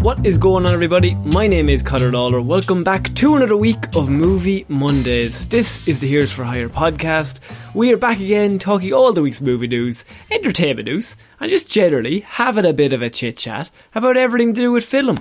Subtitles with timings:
[0.00, 1.14] What is going on, everybody?
[1.14, 2.40] My name is Connor Lawler.
[2.40, 5.46] Welcome back to another week of Movie Mondays.
[5.48, 7.40] This is the Heroes for Hire podcast.
[7.74, 12.20] We are back again talking all the week's movie news, entertainment news, and just generally
[12.20, 15.18] having a bit of a chit chat about everything to do with film.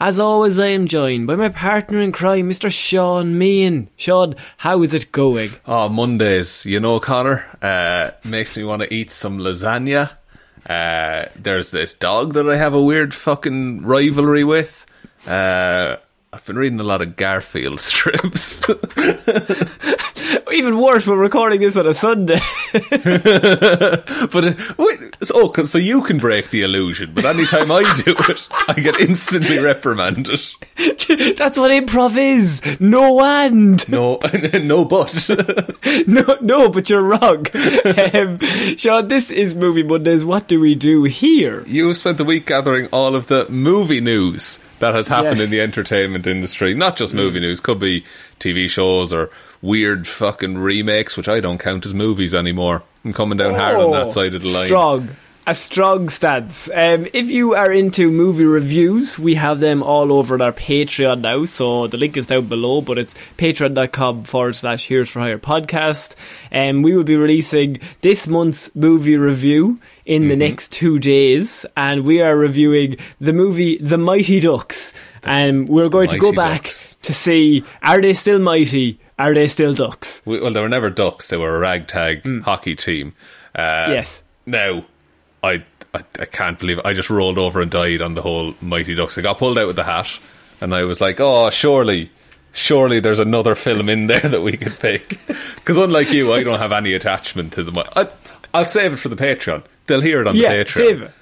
[0.00, 2.68] As always, I am joined by my partner in crime, Mr.
[2.68, 3.90] Sean Meehan.
[3.96, 5.50] Sean, how is it going?
[5.66, 10.10] Oh, Mondays, you know, Connor, uh, makes me want to eat some lasagna.
[10.68, 14.84] Uh, there's this dog that I have a weird fucking rivalry with.
[15.26, 15.96] Uh,
[16.36, 18.62] I've been reading a lot of Garfield strips.
[20.52, 22.40] Even worse, we're recording this on a Sunday.
[22.72, 22.84] but
[24.44, 28.48] uh, wait, so, oh, so you can break the illusion, but anytime I do it,
[28.68, 30.38] I get instantly reprimanded.
[31.38, 32.60] That's what improv is.
[32.80, 33.88] No and.
[33.88, 34.20] No,
[34.60, 35.30] no, but
[36.06, 37.46] No, no, but you're wrong.
[38.12, 38.40] Um,
[38.76, 40.22] Sean, this is Movie Mondays.
[40.22, 41.64] What do we do here?
[41.66, 45.46] you spent the week gathering all of the movie news that has happened Yes.
[45.46, 46.74] in the entertainment industry.
[46.74, 47.16] Not just mm.
[47.16, 48.04] movie news, could be
[48.40, 49.30] TV shows or
[49.62, 52.82] weird fucking remakes, which I don't count as movies anymore.
[53.04, 54.64] I'm coming down hard on that oh, side of the line.
[54.64, 55.16] Oh, Strong.
[55.48, 56.68] A strong stance.
[56.74, 61.20] Um, if you are into movie reviews, we have them all over on our Patreon
[61.20, 61.44] now.
[61.44, 66.16] So the link is down below, but it's patreon.com forward slash heroes for hire podcast.
[66.50, 70.28] And we will be releasing this month's movie review in Mm-hmm.
[70.30, 71.64] the next two days.
[71.76, 74.92] And we are reviewing the movie The Mighty Ducks.
[75.22, 76.96] And we're going to go back Ducks.
[77.02, 78.98] to see are they still mighty?
[79.16, 80.22] Are they still ducks?
[80.24, 82.40] Well, they were never ducks; they were a ragtag Hmm.
[82.40, 83.14] hockey team.
[83.54, 84.22] Uh, Yes.
[84.44, 84.84] Now,
[85.46, 85.64] I,
[85.94, 86.86] I I can't believe it.
[86.86, 89.18] I just rolled over and died on the whole Mighty Ducks.
[89.18, 90.18] I got pulled out with the hat,
[90.60, 92.10] and I was like, "Oh, surely,
[92.52, 95.18] surely there's another film in there that we could pick."
[95.56, 97.72] Because unlike you, I don't have any attachment to the.
[97.96, 98.08] I,
[98.54, 99.64] I'll save it for the Patreon.
[99.88, 100.74] They'll hear it on yeah, the Patreon.
[100.74, 101.12] save it.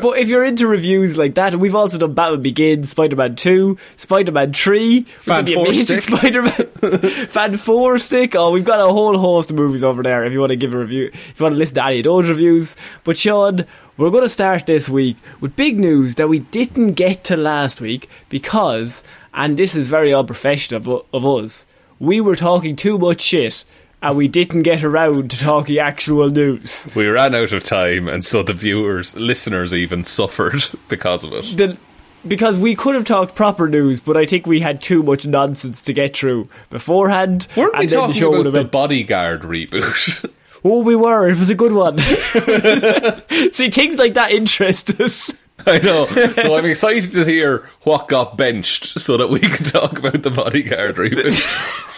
[0.00, 3.78] But if you're into reviews like that, and we've also done Batman Begins, Spider-Man 2,
[3.96, 6.18] Spider-Man 3, which Fan the Four amazing Stick.
[6.18, 8.34] Spider-Man, Fan 4 Stick.
[8.34, 10.74] Oh, we've got a whole host of movies over there if you want to give
[10.74, 12.76] a review, if you want to listen to any of those reviews.
[13.04, 13.64] But Sean,
[13.96, 17.80] we're going to start this week with big news that we didn't get to last
[17.80, 19.02] week because,
[19.32, 21.66] and this is very unprofessional of, of us,
[21.98, 23.64] we were talking too much shit
[24.02, 26.86] and we didn't get around to talking actual news.
[26.94, 31.56] We ran out of time, and so the viewers, listeners, even suffered because of it.
[31.56, 31.78] the
[32.26, 35.82] because we could have talked proper news, but I think we had too much nonsense
[35.82, 37.48] to get through beforehand.
[37.56, 40.30] Weren't we the talking show about the been, Bodyguard reboot?
[40.64, 41.28] Oh, we were.
[41.28, 41.98] It was a good one.
[43.52, 45.32] See, things like that interest us.
[45.66, 46.06] I know.
[46.06, 50.30] So I'm excited to hear what got benched so that we can talk about the
[50.30, 51.88] bodyguard reboot.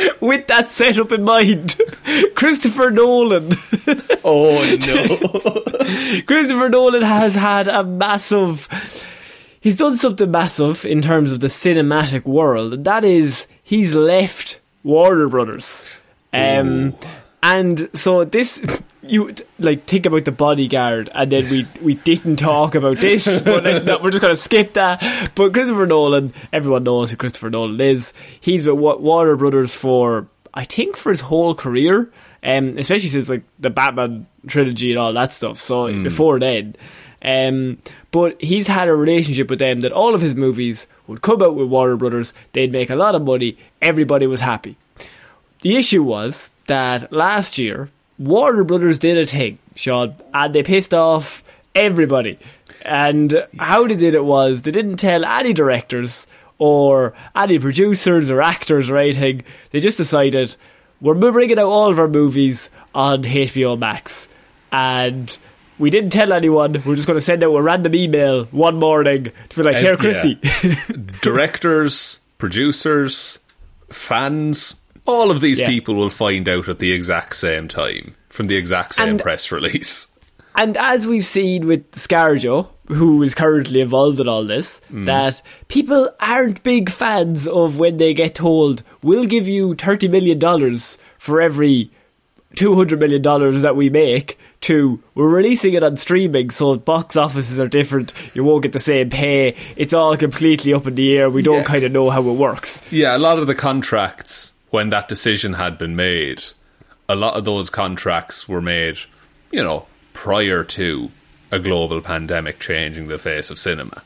[0.20, 1.80] With that setup in mind,
[2.34, 3.56] Christopher Nolan.
[4.24, 6.22] oh no.
[6.26, 8.68] Christopher Nolan has had a massive.
[9.60, 14.60] He's done something massive in terms of the cinematic world, and that is he's left
[14.82, 15.84] Warner Brothers.
[16.32, 16.96] Um,
[17.42, 18.62] and so this,
[19.02, 23.64] you like think about the bodyguard, and then we we didn't talk about this, but
[23.64, 25.32] let's not, we're just gonna skip that.
[25.34, 28.12] But Christopher Nolan, everyone knows who Christopher Nolan is.
[28.40, 32.10] He's with Wa- Warner Brothers for I think, for his whole career,
[32.42, 35.60] um, especially since like the Batman trilogy and all that stuff.
[35.60, 36.74] So before then,
[37.22, 37.78] um,
[38.10, 41.54] but he's had a relationship with them that all of his movies would come out
[41.54, 42.34] with Warner Brothers.
[42.52, 43.58] They'd make a lot of money.
[43.80, 44.76] Everybody was happy.
[45.62, 47.90] The issue was that last year
[48.20, 51.42] Warner Brothers did a thing, Sean, and they pissed off
[51.74, 52.38] everybody.
[52.82, 56.26] And how they did it was they didn't tell any directors
[56.58, 59.42] or any producers or actors or anything.
[59.70, 60.54] They just decided
[61.00, 64.28] we're bringing out all of our movies on HBO Max,
[64.70, 65.36] and
[65.78, 66.72] we didn't tell anyone.
[66.84, 69.92] We're just going to send out a random email one morning to be like, "Here,
[69.92, 69.96] yeah.
[69.96, 70.38] Chrissy."
[71.22, 73.38] Directors, producers,
[73.88, 75.68] fans, all of these Yeah.
[75.68, 79.50] people will find out at the exact same time from the exact same And- press
[79.52, 80.06] release.
[80.56, 85.06] And as we've seen with Scarjo, who is currently involved in all this, mm.
[85.06, 90.76] that people aren't big fans of when they get told, we'll give you $30 million
[91.18, 91.92] for every
[92.56, 93.22] $200 million
[93.62, 98.42] that we make, to we're releasing it on streaming, so box offices are different, you
[98.42, 101.62] won't get the same pay, it's all completely up in the air, we don't Yeah.
[101.64, 102.82] kind of know how it works.
[102.90, 106.42] Yeah, a lot of the contracts, when that decision had been made,
[107.08, 108.96] a lot of those contracts were made,
[109.50, 111.10] you know, prior to
[111.50, 114.02] a global pandemic changing the face of cinema.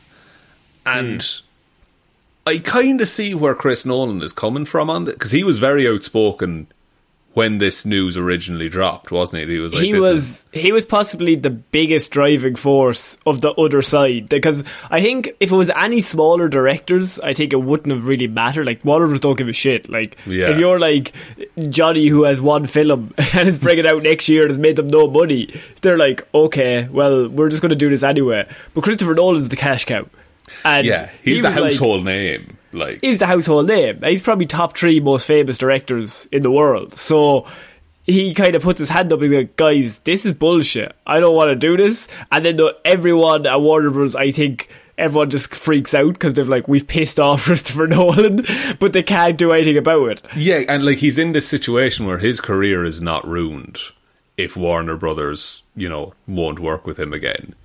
[0.85, 2.49] And hmm.
[2.49, 5.57] I kind of see where Chris Nolan is coming from on it, because he was
[5.57, 6.67] very outspoken
[7.35, 9.49] when this news originally dropped, wasn't it?
[9.49, 13.81] He was like, he was he was possibly the biggest driving force of the other
[13.81, 18.07] side because I think if it was any smaller directors, I think it wouldn't have
[18.07, 18.65] really mattered.
[18.65, 19.89] Like Warner Brothers don't give a shit.
[19.89, 20.49] Like Yeah.
[20.49, 21.11] if you're like
[21.69, 24.87] Johnny who has one film and is bringing out next year and has made them
[24.87, 28.47] no money, they're like, okay, well we're just going to do this anyway.
[28.73, 30.07] But Christopher Nolan's the cash cow,
[30.63, 32.57] and yeah, he's he the was like- household name.
[32.73, 34.01] Like, he's the household name.
[34.03, 36.99] He's probably top three most famous directors in the world.
[36.99, 37.47] So
[38.03, 40.93] he kind of puts his hand up and like, guys, this is bullshit.
[41.07, 42.09] I don't want to do this.
[42.33, 46.43] And then the, everyone at Warner Bros., I think everyone just freaks out because they're
[46.43, 48.45] like, we've pissed off Christopher Nolan,
[48.79, 50.21] but they can't do anything about it.
[50.35, 53.79] Yeah, and like he's in this situation where his career is not ruined
[54.35, 57.55] if Warner Brothers, you know, won't work with him again.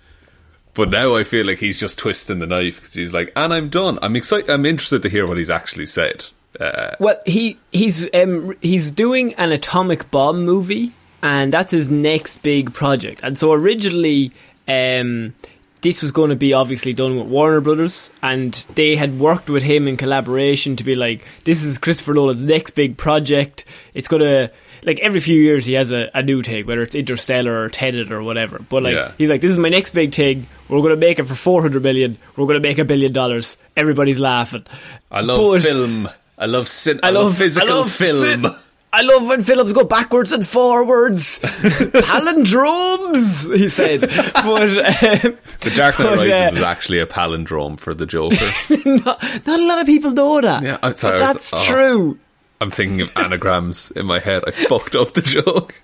[0.75, 3.69] But now I feel like he's just twisting the knife because he's like, and I'm
[3.69, 3.99] done.
[4.03, 4.51] I'm excited.
[4.51, 6.27] I'm interested to hear what he's actually said.
[6.59, 12.43] Uh, Well, he he's um, he's doing an atomic bomb movie, and that's his next
[12.43, 13.21] big project.
[13.23, 14.33] And so originally,
[14.69, 15.35] um,
[15.83, 19.63] this was going to be obviously done with Warner Brothers, and they had worked with
[19.63, 23.65] him in collaboration to be like, this is Christopher Nolan's next big project.
[23.95, 24.51] It's gonna
[24.83, 28.11] like every few years he has a, a new take, whether it's Interstellar or Tenet
[28.13, 28.59] or whatever.
[28.59, 29.13] But like Yeah.
[29.19, 30.47] he's like, this is my next big thing.
[30.69, 32.17] We're gonna make it for four hundred million.
[32.37, 33.57] We're gonna make a billion dollars.
[33.77, 34.65] Everybody's laughing.
[35.11, 36.09] I love But- film.
[36.39, 38.45] I love cin- I, I love, love physical I love film.
[38.45, 38.47] sin-
[38.93, 41.39] I love when films go backwards and forwards.
[42.51, 44.01] Palindromes, he said.
[44.01, 44.15] But
[45.25, 48.37] um, the Dark Knight but, Rises uh, is actually a palindrome for the Joker.
[48.85, 50.63] not, not a lot of people know that.
[50.63, 51.19] Yeah, sorry.
[51.19, 51.63] that's Oh.
[51.65, 52.19] true.
[52.61, 54.45] I'm thinking of anagrams in my head.
[54.47, 55.75] I fucked up the joke.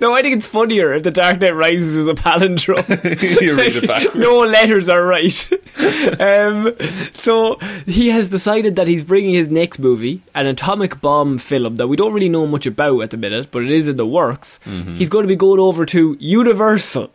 [0.00, 3.40] No, I think it's funnier if the Dark Knight Rises is a palindrome.
[3.42, 4.16] you read it backwards.
[4.16, 5.50] no letters are right.
[6.20, 6.74] um,
[7.12, 7.56] so
[7.86, 11.96] he has decided that he's bringing his next movie, an atomic bomb film that we
[11.96, 14.58] don't really know much about at the minute, but it is in the works.
[14.64, 14.96] Mm-hmm.
[14.96, 17.10] He's going to be going over to Universal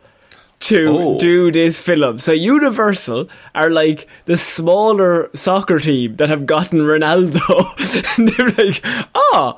[0.60, 1.18] to Oh.
[1.18, 2.18] do this film.
[2.18, 7.38] So Universal are like the smaller soccer team that have gotten Ronaldo,
[8.18, 8.82] and they're like,
[9.14, 9.56] oh,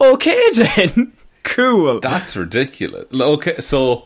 [0.00, 1.12] okay then,
[1.44, 2.00] cool.
[2.00, 3.06] That's ridiculous.
[3.12, 4.04] Okay, so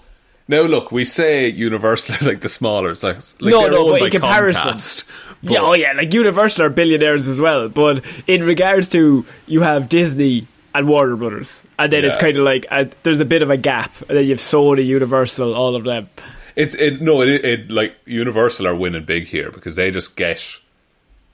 [0.48, 2.90] now look, we say Universal are like the smaller.
[2.90, 5.04] It's like, like No, no, but in comparison- Comcast,
[5.42, 7.68] Yeah, oh yeah, like Universal are billionaires as well.
[7.68, 12.44] But in regards to you have Disney and Warner Brothers, and then it's kind of
[12.44, 15.76] like uh there's a bit of a gap, and then you have Sony, Universal, all
[15.76, 16.08] of them.
[16.56, 20.44] It's it no it, it like Universal are winning big here because they just get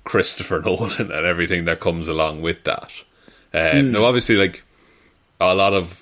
[0.05, 2.93] Christopher Nolan and everything that comes along with that.
[3.53, 4.63] Uh, Now, obviously, like
[5.41, 6.01] a lot of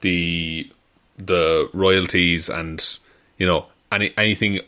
[0.00, 0.70] the
[1.18, 2.98] the royalties and
[3.38, 4.60] you know any anything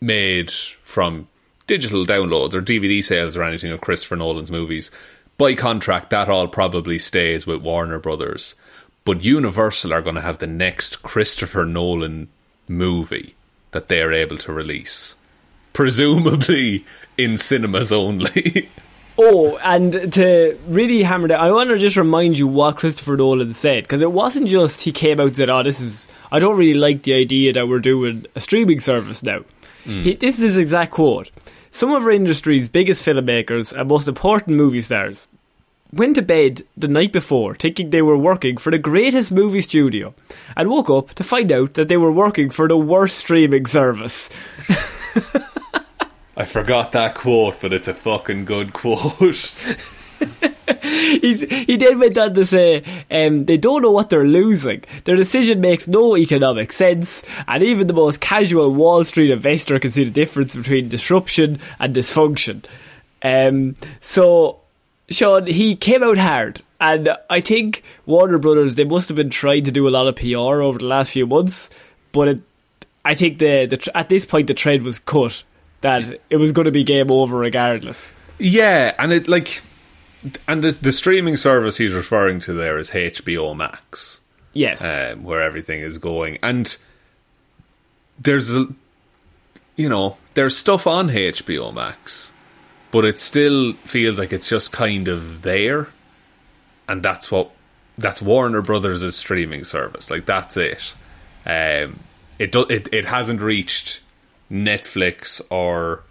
[0.00, 1.28] made from
[1.66, 4.90] digital downloads or DVD sales or anything of Christopher Nolan's movies,
[5.38, 8.54] by contract, that all probably stays with Warner Brothers.
[9.04, 12.28] But Universal are going to have the next Christopher Nolan
[12.68, 13.34] movie
[13.72, 15.16] that they're able to release,
[15.72, 16.86] presumably
[17.18, 18.68] in cinemas only.
[19.18, 23.52] Oh, and to really hammer that, I want to just remind you what Christopher Nolan
[23.52, 26.56] said because it wasn't just he came out and said, "Oh, this is I don't
[26.56, 29.40] really like the idea that we're doing a streaming service now."
[29.84, 30.02] Hmm.
[30.02, 31.30] He, this is his exact quote:
[31.72, 35.26] "Some of our industry's biggest filmmakers and most important movie stars."
[35.92, 40.14] went to bed the night before thinking they were working for the greatest movie studio
[40.56, 44.30] and woke up to find out that they were working for the worst streaming service.
[46.36, 49.20] I forgot that quote, but it's a fucking good quote.
[50.82, 51.34] he,
[51.66, 54.82] he then went on to say um, they don't know what they're losing.
[55.04, 59.90] Their decision makes no economic sense, and even the most casual Wall Street investor can
[59.90, 62.64] see the difference between disruption and dysfunction.
[63.22, 64.60] Um, so,
[65.08, 69.64] Sean, he came out hard, and I think Warner Brothers they must have been trying
[69.64, 71.70] to do a lot of PR over the last few months,
[72.12, 72.40] but it,
[73.04, 75.44] I think the, the at this point the trend was cut
[75.82, 78.12] that it was going to be game over regardless.
[78.38, 79.62] Yeah, and it like,
[80.46, 84.20] and the, the streaming service he's referring to there is HBO Max.
[84.52, 86.76] Yes, um, where everything is going, and
[88.18, 88.66] there's a,
[89.76, 92.32] you know, there's stuff on HBO Max,
[92.90, 95.88] but it still feels like it's just kind of there,
[96.86, 97.50] and that's what
[97.96, 100.10] that's Warner Brothers' streaming service.
[100.10, 100.94] Like that's it.
[101.46, 102.00] Um,
[102.38, 104.00] it do, it it hasn't reached
[104.50, 106.02] Netflix or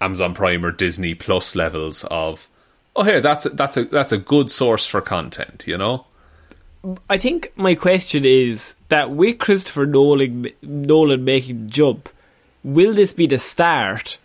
[0.00, 2.48] Amazon Prime or Disney Plus levels of
[2.96, 6.06] oh hey, that's a, that's a that's a good source for content, you know.
[7.10, 12.08] I think my question is that with Christopher Nolan Nolan making the jump,
[12.62, 14.18] will this be the start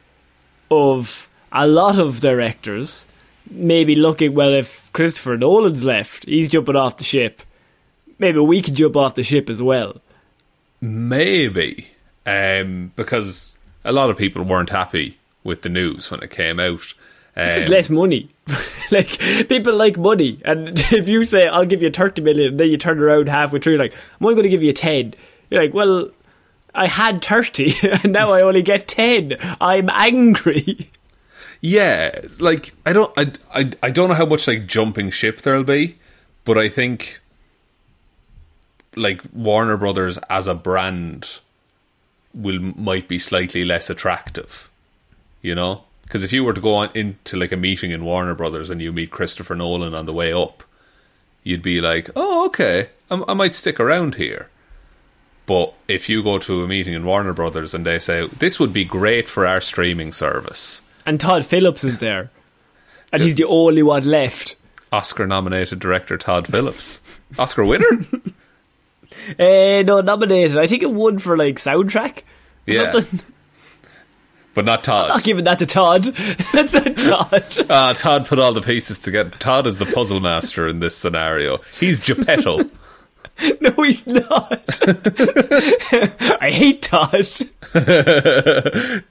[0.69, 3.07] of a lot of directors
[3.51, 7.41] maybe looking well if Christopher Nolan's left, he's jumping off the ship.
[8.17, 10.01] Maybe we can jump off the ship as well.
[10.79, 11.87] Maybe
[12.25, 16.93] um, because a lot of people weren't happy with the news when it came out.
[17.35, 18.29] Um, it's just less money.
[18.91, 22.70] like people like money, and if you say I'll give you thirty million, and then
[22.70, 25.13] you turn around halfway through, like I'm only going to give you ten.
[25.50, 26.10] You're like, well,
[26.74, 29.38] I had thirty, and now I only get ten.
[29.60, 30.89] I'm angry.
[31.62, 35.63] Yeah, like I don't, I, I, I don't know how much like jumping ship there'll
[35.63, 35.98] be,
[36.43, 37.20] but I think
[38.96, 41.39] like Warner Brothers as a brand
[42.34, 44.70] will might be slightly less attractive,
[45.41, 45.84] you know.
[46.11, 48.81] Because if you were to go on into like a meeting in Warner Brothers and
[48.81, 50.61] you meet Christopher Nolan on the way up,
[51.41, 54.49] you'd be like, "Oh, okay, I, I might stick around here."
[55.45, 58.73] But if you go to a meeting in Warner Brothers and they say this would
[58.73, 62.29] be great for our streaming service, and Todd Phillips is there,
[63.13, 64.57] and he's the only one left.
[64.91, 66.99] Oscar-nominated director Todd Phillips,
[67.39, 67.87] Oscar winner.
[69.39, 70.57] Uh, no, nominated.
[70.57, 72.23] I think it won for like soundtrack.
[72.65, 73.21] yeah, Something.
[74.53, 75.10] but not Todd.
[75.10, 76.03] Not giving that to Todd.
[76.53, 77.67] That's not Todd.
[77.70, 79.31] Ah, Todd put all the pieces together.
[79.39, 81.60] Todd is the puzzle master in this scenario.
[81.79, 82.70] He's Geppetto.
[83.62, 84.79] no, he's not.
[86.41, 87.25] I hate Todd.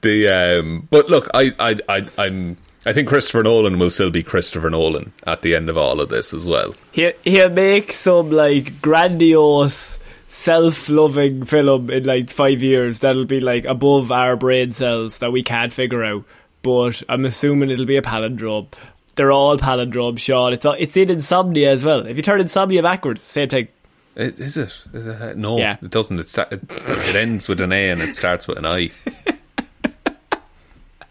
[0.01, 2.57] the um, but look, I, I, I, I'm.
[2.83, 6.09] I think Christopher Nolan will still be Christopher Nolan at the end of all of
[6.09, 6.73] this as well.
[6.91, 9.99] He he'll make some like grandiose,
[10.31, 15.43] self-loving film in like five years that'll be like above our brain cells that we
[15.43, 16.23] can't figure out.
[16.63, 18.67] But I'm assuming it'll be a palindrome.
[19.15, 20.53] They're all palindromes, Sean.
[20.53, 22.05] It's it's in Insomnia as well.
[22.07, 23.67] If you turn Insomnia backwards, same thing.
[24.15, 24.73] Is it?
[24.93, 25.37] Is it?
[25.37, 25.77] No, Yeah.
[25.81, 26.19] it doesn't.
[26.19, 28.91] It, it, it ends with an A and it starts with an I.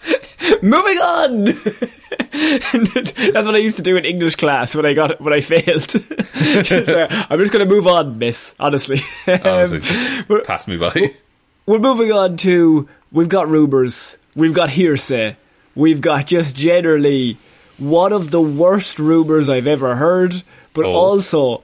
[0.62, 1.44] Moving on.
[2.30, 5.86] That's what I used to do in English class when I got when I failed.
[6.64, 8.54] Just, uh, I'm just going to move on, Miss.
[8.58, 11.14] Honestly, Honestly, Um, just we're- pass me by.
[11.66, 15.36] we're moving on to we've got rumors, we've got hearsay,
[15.74, 17.36] we've got just generally
[17.78, 20.42] one of the worst rumors I've ever heard,
[20.72, 20.92] but Oh.
[20.92, 21.62] also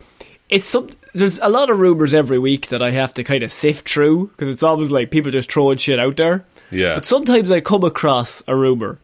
[0.50, 0.90] it's some.
[1.14, 4.26] There's a lot of rumors every week that I have to kind of sift through
[4.28, 6.45] because it's always like people just throwing shit out there.
[6.71, 6.95] Yeah.
[6.95, 8.99] But sometimes I come across a rumor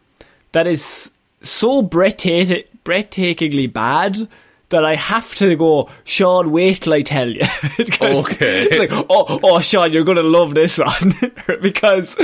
[0.53, 1.11] that is
[1.43, 4.29] so breathtaking, breathtakingly bad
[4.73, 7.43] that I have to go, Sean, wait till I tell you.
[8.01, 8.63] Okay.
[8.65, 11.15] It's like, oh, oh, Sean, you're going to love this one.
[11.63, 12.17] because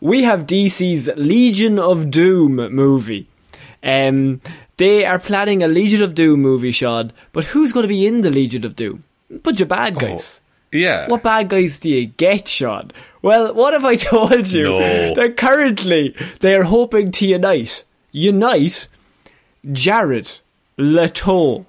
[0.00, 3.28] we have DC's Legion of Doom movie.
[3.82, 4.40] Um,
[4.78, 7.12] they are planning a Legion of Doom movie, Sean.
[7.32, 9.04] But who's going to be in the Legion of Doom?
[9.30, 10.40] A bunch of bad guys.
[10.72, 11.08] Yeah.
[11.08, 12.90] What bad guys do you get, Sean?
[13.22, 14.64] Well, what have I told you?
[14.64, 15.14] No.
[15.14, 18.88] That currently they are hoping to unite, unite
[19.72, 20.38] Jared
[20.76, 21.66] Leto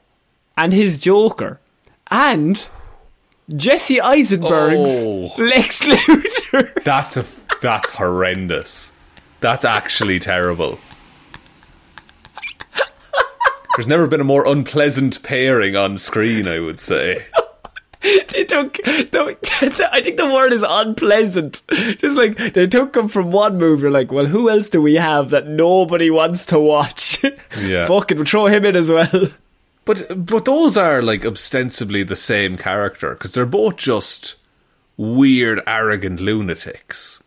[0.58, 1.60] and his Joker
[2.12, 2.68] and
[3.56, 5.34] Jesse Eisenberg's Oh.
[5.38, 6.74] Lex Luthor.
[6.84, 7.26] That's a
[7.62, 8.92] that's horrendous.
[9.40, 10.78] That's actually terrible.
[13.76, 17.26] There's never been a more unpleasant pairing on screen, I would say.
[18.02, 18.74] They took.
[18.74, 21.62] The, I think the word is unpleasant.
[21.70, 23.84] Just like they took him from one movie.
[23.84, 27.24] You're like, well, who else do we have that nobody wants to watch?
[27.58, 27.88] Yeah.
[27.88, 29.30] Fucking throw him in as well.
[29.86, 34.36] But but those are like ostensibly the same character because they're both just
[34.96, 37.22] weird, arrogant lunatics.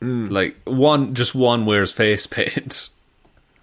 [0.00, 0.30] Mm.
[0.30, 2.88] Like one, just one wears face paint.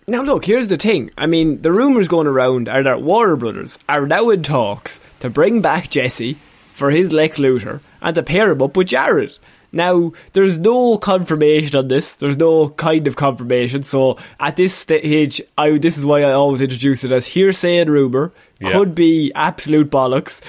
[0.08, 1.12] Now, look, here's the thing.
[1.18, 5.30] I mean, the rumours going around are that Warner Brothers are now in talks to
[5.30, 6.38] bring back Jesse
[6.74, 9.38] for his Lex Luthor and to pair him up with Jared.
[9.76, 12.16] Now, there's no confirmation on this.
[12.16, 13.82] There's no kind of confirmation.
[13.82, 17.90] So, at this stage, I, this is why I always introduce it as hearsay and
[17.90, 18.32] rumour.
[18.60, 18.72] Yeah.
[18.72, 20.42] Could be absolute bollocks.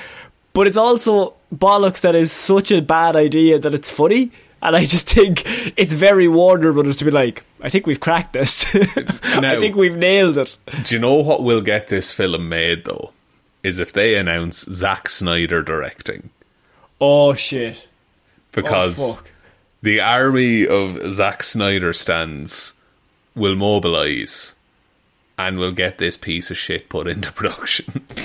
[0.52, 4.30] But it's also bollocks that is such a bad idea that it's funny.
[4.60, 5.42] And I just think
[5.76, 8.64] it's very Warner Brothers to be like, I think we've cracked this.
[8.74, 10.58] I think we've nailed it.
[10.84, 13.13] Do you know what will get this film made though?
[13.64, 16.30] Is if they announce Zack Snyder directing
[17.00, 17.88] Oh shit.
[18.52, 19.20] because Oh,
[19.82, 22.74] the army of Zack Snyder stands
[23.34, 24.54] will mobilize
[25.36, 28.04] and will get this piece of shit put into production.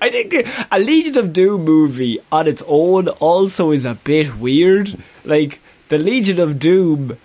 [0.00, 0.34] I think
[0.70, 4.96] a Legion of Doom movie on its own also is a bit weird.
[5.24, 7.18] Like the Legion of Doom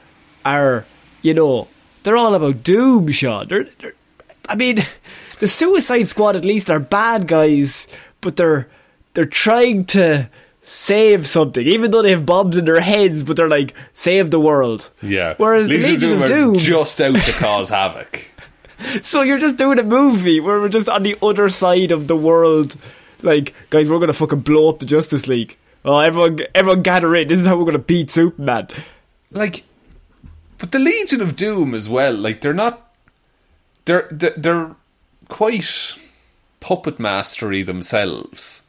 [0.43, 0.85] are,
[1.21, 1.67] you know,
[2.03, 3.47] they're all about Doom, Sean.
[3.47, 3.93] They're, they're,
[4.49, 4.85] I mean,
[5.43, 7.85] the Suicide Squad at least are bad guys,
[8.21, 8.69] but they're
[9.13, 10.29] they're trying to
[10.61, 13.25] save something, even though they have bombs in their heads.
[13.25, 14.89] But they're like save the world.
[15.01, 15.33] Yeah.
[15.35, 18.25] Whereas the Legion of are Doom, just out to cause havoc.
[19.03, 22.15] so you're just doing a movie where we're just on the other side of the
[22.15, 22.77] world.
[23.21, 25.57] Like, guys, we're gonna fucking blow up the Justice League.
[25.83, 27.27] Oh, everyone, everyone gather in.
[27.27, 28.69] This is how we're gonna beat Superman.
[29.29, 29.65] like
[30.57, 32.93] but the legion of doom as well like they're not
[33.83, 34.75] they're they're, they're
[35.29, 35.95] quite
[36.59, 38.63] puppet mastery themselves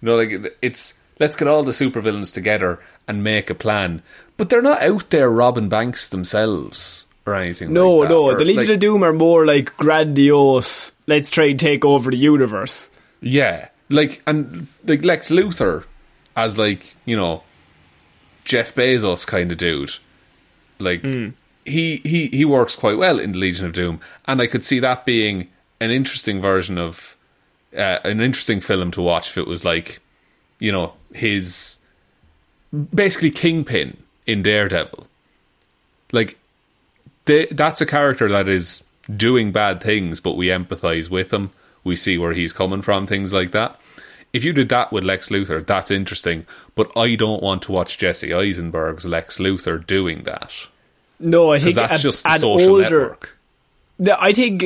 [0.00, 4.02] you know like it's let's get all the supervillains together and make a plan
[4.36, 8.14] but they're not out there robbing banks themselves or anything No, like that.
[8.14, 10.92] no, Or, the Legion like- of Doom are more like grandiose.
[11.08, 12.88] Let's try and take over the universe.
[13.20, 15.84] Yeah, like and like Lex Luthor
[16.36, 17.42] as like you know
[18.44, 19.94] Jeff Bezos kind of dude.
[20.78, 21.30] Like hmm.
[21.64, 24.78] he he he works quite well in the Legion of Doom, and I could see
[24.78, 25.48] that being
[25.80, 27.16] an interesting version of
[27.76, 30.00] uh, an interesting film to watch if it was like
[30.58, 31.78] you know his
[32.94, 35.06] basically Kingpin in Daredevil.
[36.12, 36.38] Like
[37.24, 38.84] they, that's a character that is
[39.14, 41.50] doing bad things, but we empathize with him.
[41.84, 43.80] We see where he's coming from, things like that.
[44.32, 46.46] If you did that with Lex Luthor, that's interesting.
[46.74, 50.52] But I don't want to watch Jesse Eisenberg's Lex Luthor doing that
[51.20, 52.82] No, I think that's a- just the an social older.
[52.82, 53.35] network.
[53.98, 54.64] No, I think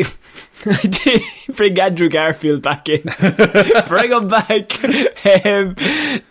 [0.66, 3.03] I think bring Andrew Garfield back in.
[3.87, 4.85] bring him back.
[5.47, 5.77] Um,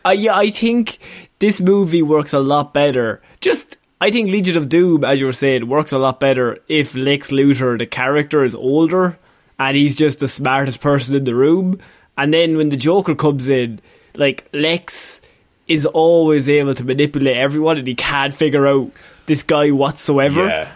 [0.06, 1.00] uh, yeah, I think
[1.40, 3.22] this movie works a lot better.
[3.42, 6.94] Just, I think Legion of Doom, as you were saying, works a lot better if
[6.96, 9.18] Lex Luthor, the character, is older
[9.58, 11.80] and he's just the smartest person in the room.
[12.18, 13.80] And then when the Joker comes in,
[14.16, 15.22] like Lex
[15.68, 18.92] is always able to manipulate everyone and he can't figure out
[19.26, 20.48] this guy whatsoever.
[20.48, 20.72] Yeah,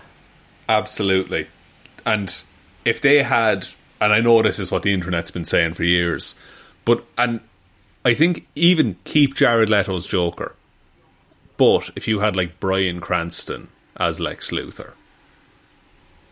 [0.69, 1.47] absolutely.
[2.05, 2.41] And
[2.85, 3.67] if they had,
[4.01, 6.35] and I know this is what the internet's been saying for years,
[6.85, 7.39] but and
[8.05, 10.55] I think even keep Jared Leto's Joker,
[11.57, 14.91] but if you had like Bryan Cranston as Lex Luthor,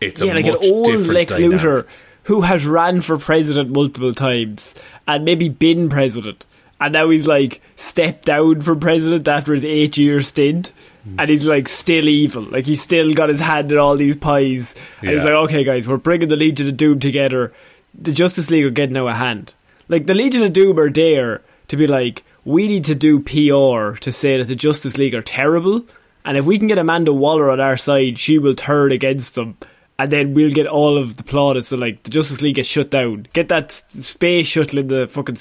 [0.01, 1.60] it's yeah, a like an old Lex dynamic.
[1.60, 1.88] Luthor
[2.23, 4.75] who has ran for president multiple times
[5.07, 6.45] and maybe been president,
[6.79, 10.73] and now he's like stepped down from president after his eight year stint.
[11.07, 11.15] Mm.
[11.17, 12.43] and he's like still evil.
[12.43, 15.87] Like he's still got his hand in all these pies, and he's like, okay, guys,
[15.87, 17.51] we're bringing the Legion of Doom together.
[17.99, 19.53] The Justice League are getting out of hand.
[19.87, 23.97] Like the Legion of Doom are there to be like, we need to do PR
[23.99, 25.85] to say that the Justice League are terrible,
[26.23, 29.57] and if we can get Amanda Waller on our side, she will turn against them,
[29.97, 31.69] and then we'll get all of the plaudits.
[31.69, 33.27] So like the Justice League gets shut down.
[33.33, 35.37] Get that space shuttle in the fucking,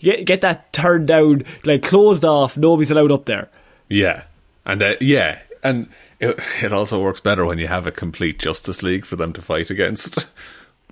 [0.00, 2.56] get get that turned down, like closed off.
[2.56, 3.50] Nobody's allowed up there.
[3.88, 4.22] Yeah,
[4.66, 5.88] and uh, yeah, and
[6.20, 9.40] it, it also works better when you have a complete Justice League for them to
[9.42, 10.26] fight against.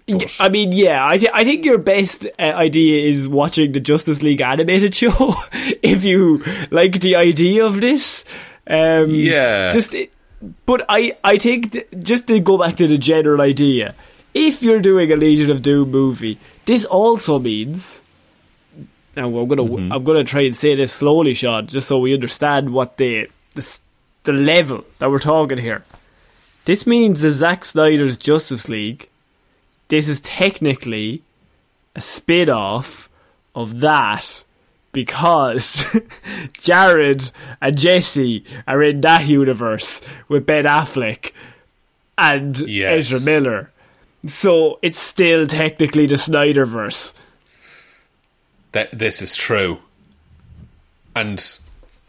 [0.07, 3.81] Yeah, I mean, yeah, I, th- I think your best uh, idea is watching the
[3.81, 5.35] Justice League animated show
[5.83, 8.25] if you like the idea of this.
[8.67, 9.71] Um, Yeah.
[9.73, 9.95] Just,
[10.67, 13.95] but I, I think th- just to go back to the general idea,
[14.35, 18.03] if you're doing a Legion of Doom movie, this also means.
[19.17, 22.71] Now I'm gonna I'm gonna try and say this slowly, Sean, just so we understand
[22.75, 23.79] what the the,
[24.25, 25.85] the level that we're talking here.
[26.65, 29.09] This means the Zack Snyder's Justice League
[29.89, 31.23] this is technically
[31.95, 33.09] a spin off
[33.55, 34.43] of that
[34.93, 35.85] because
[36.55, 41.33] Jared and Jesse are in that universe with Ben Affleck
[42.17, 43.13] and Yes.
[43.13, 43.71] Ezra Miller.
[44.27, 47.13] So it's still technically the Snyderverse.
[48.73, 49.79] that this is true.
[51.15, 51.59] And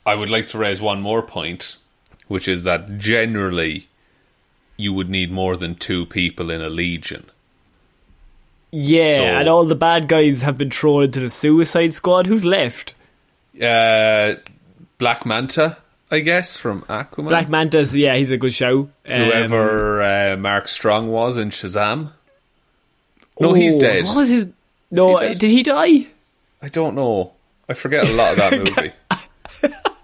[0.05, 1.77] I would like to raise one more point,
[2.27, 3.87] which is that generally
[4.77, 7.25] you would need more than two people in a legion.
[8.71, 12.27] Yeah, So- and all the bad guys have been thrown into the Suicide Squad.
[12.27, 12.93] Who's left?
[13.59, 14.35] Uh,
[14.97, 15.77] Black Manta,
[16.11, 17.29] I guess, from Aquaman.
[17.29, 18.89] Black Manta's, yeah, he's a good show.
[19.07, 22.11] Um, Whoever uh, Mark Strong was in Shazam.
[23.39, 24.05] No, he's oh, dead.
[24.05, 24.47] What was his?
[24.91, 26.07] No, he did he die?
[26.61, 27.33] I don't know.
[27.67, 28.51] I forget a lot of that
[29.61, 29.73] movie.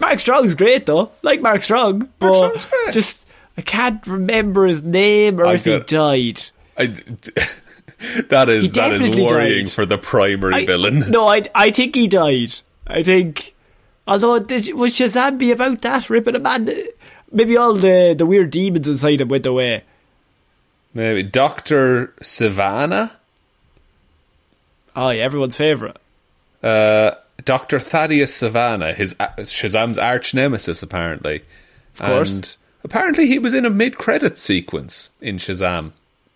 [0.00, 1.10] Mark Strong's great though.
[1.22, 2.92] Like Mark Strong, but Strong's great.
[2.94, 3.26] just
[3.56, 6.42] I can't remember his name or I if he died.
[6.78, 6.86] I,
[8.28, 9.72] that is that is worrying died.
[9.72, 11.10] for the primary I- villain.
[11.10, 12.54] No, I I think he died.
[12.86, 13.54] I think.
[14.06, 16.68] Although did, was Shazam be about that ripping a man?
[17.30, 19.84] Maybe all the the weird demons inside him went away.
[20.92, 23.12] Maybe Doctor Sivana,
[24.94, 25.96] Oh yeah, everyone's favorite.
[26.62, 27.12] uh,
[27.44, 31.42] Doctor Thaddeus Sivana, his uh, Shazam's arch nemesis, apparently.
[31.94, 32.34] Of course.
[32.34, 35.92] And apparently, he was in a mid-credit sequence in Shazam.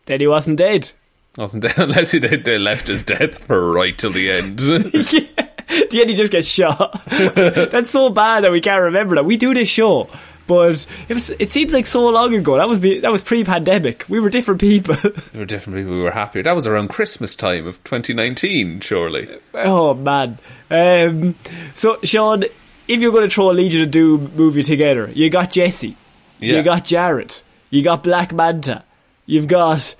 [0.06, 0.92] Then he wasn't dead.
[1.36, 1.70] Wasn't they?
[1.82, 4.60] Unless he, they, they left his death for right till the end.
[4.60, 5.46] yeah.
[5.90, 7.04] the end he just gets shot.
[7.06, 9.24] That's so bad that we can't remember that.
[9.24, 10.08] We do this show,
[10.46, 11.30] but it was.
[11.30, 12.56] It seems like so long ago.
[12.56, 14.04] That was be, that was pre-pandemic.
[14.08, 14.96] We were different people.
[15.34, 15.92] we were different people.
[15.94, 16.42] We were happier.
[16.42, 19.28] That was around Christmas time of 2019, surely.
[19.54, 20.38] oh man.
[20.70, 21.34] Um,
[21.74, 22.44] so Sean,
[22.88, 25.96] if you're going to throw a Legion of Doom movie together, you got Jesse,
[26.40, 26.56] Yeah.
[26.56, 28.82] you got Jared, you got Black Manta,
[29.26, 29.94] you've got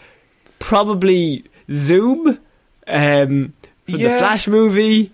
[0.58, 2.36] probably Zoom, um,
[2.86, 3.54] from
[3.86, 4.12] Yeah.
[4.14, 5.12] the Flash movie.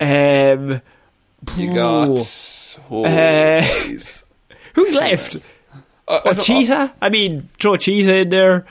[0.00, 0.80] Um,
[1.56, 2.08] You got.
[2.90, 3.62] Oh, Uh.
[4.78, 5.36] who's left?
[6.08, 6.94] I- I Or don't- Cheetah?
[7.02, 8.66] I mean, throw Cheetah in there.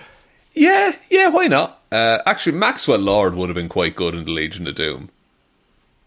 [0.54, 1.82] Yeah, yeah, why not?
[1.92, 5.10] Uh, actually, Maxwell Lord would have been quite good in the Legion of Doom.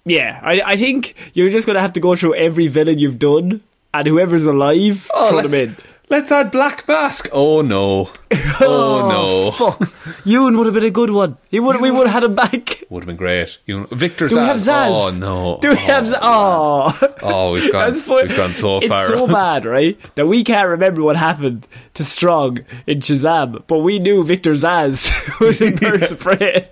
[0.04, 3.18] Yeah, I, I think you're just going to have to go through every villain you've
[3.18, 3.62] done,
[3.94, 5.76] and whoever's alive, throw Oh, let's, them in.
[6.10, 7.28] Let's add Black Mask.
[7.32, 8.10] Oh no!
[8.62, 9.50] Oh, oh, no!
[9.52, 9.92] Fuck.
[10.24, 11.36] Ewan would have been a good one.
[11.48, 12.84] He would, we would have had him back.
[12.90, 13.58] Would have been great.
[13.66, 14.46] You know, Victor Do we Zsasz.
[14.46, 15.14] have Zsasz?
[15.14, 15.58] Oh no!
[15.62, 17.18] Do we have oh, Zsasz?
[17.22, 17.22] Oh.
[17.22, 17.94] Oh, we've gone.
[17.94, 18.06] That's.
[18.06, 19.06] We've gone so it's far.
[19.06, 19.98] so bad, right?
[20.16, 25.10] That we can't remember what happened to Strong in Shazam, but we knew Victor Zsasz
[25.40, 26.68] was in Birds of Prey.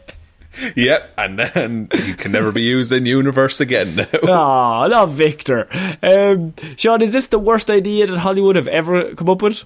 [0.77, 3.97] Yep, and then he can never be used in universe again.
[3.97, 4.07] Now.
[4.23, 5.69] Oh, not Victor.
[6.03, 9.65] Um, Sean, is this the worst idea that Hollywood have ever come up with?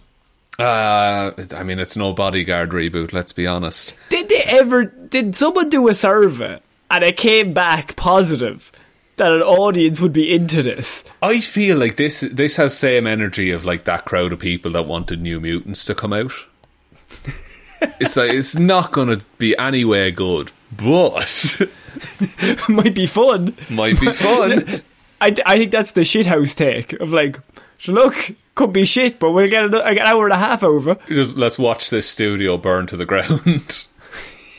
[0.58, 3.12] Uh, I mean, it's no bodyguard reboot.
[3.12, 3.94] Let's be honest.
[4.10, 4.84] Did they ever?
[4.84, 8.70] Did someone do a survey and it came back positive
[9.16, 11.04] that an audience would be into this?
[11.22, 14.86] I feel like this this has same energy of like that crowd of people that
[14.86, 16.32] wanted New Mutants to come out.
[18.00, 21.60] it's like it's not going to be anywhere good, but
[22.68, 23.54] Might be fun.
[23.70, 24.82] might be fun.
[25.20, 27.38] I, I think that's the shithouse take of like,
[27.86, 30.96] look, could be shit, but we'll get an, an hour and a half over.
[31.06, 33.86] Just let's watch this studio burn to the ground.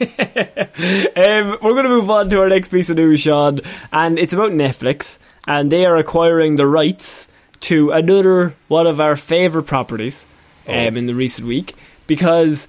[0.02, 3.62] Um, we're going to move on to our next piece of news, Sean,
[3.94, 7.28] and it's about Netflix, and they are acquiring the rights
[7.62, 10.26] to another one of our favourite properties
[10.68, 11.76] um, in the recent week
[12.08, 12.68] because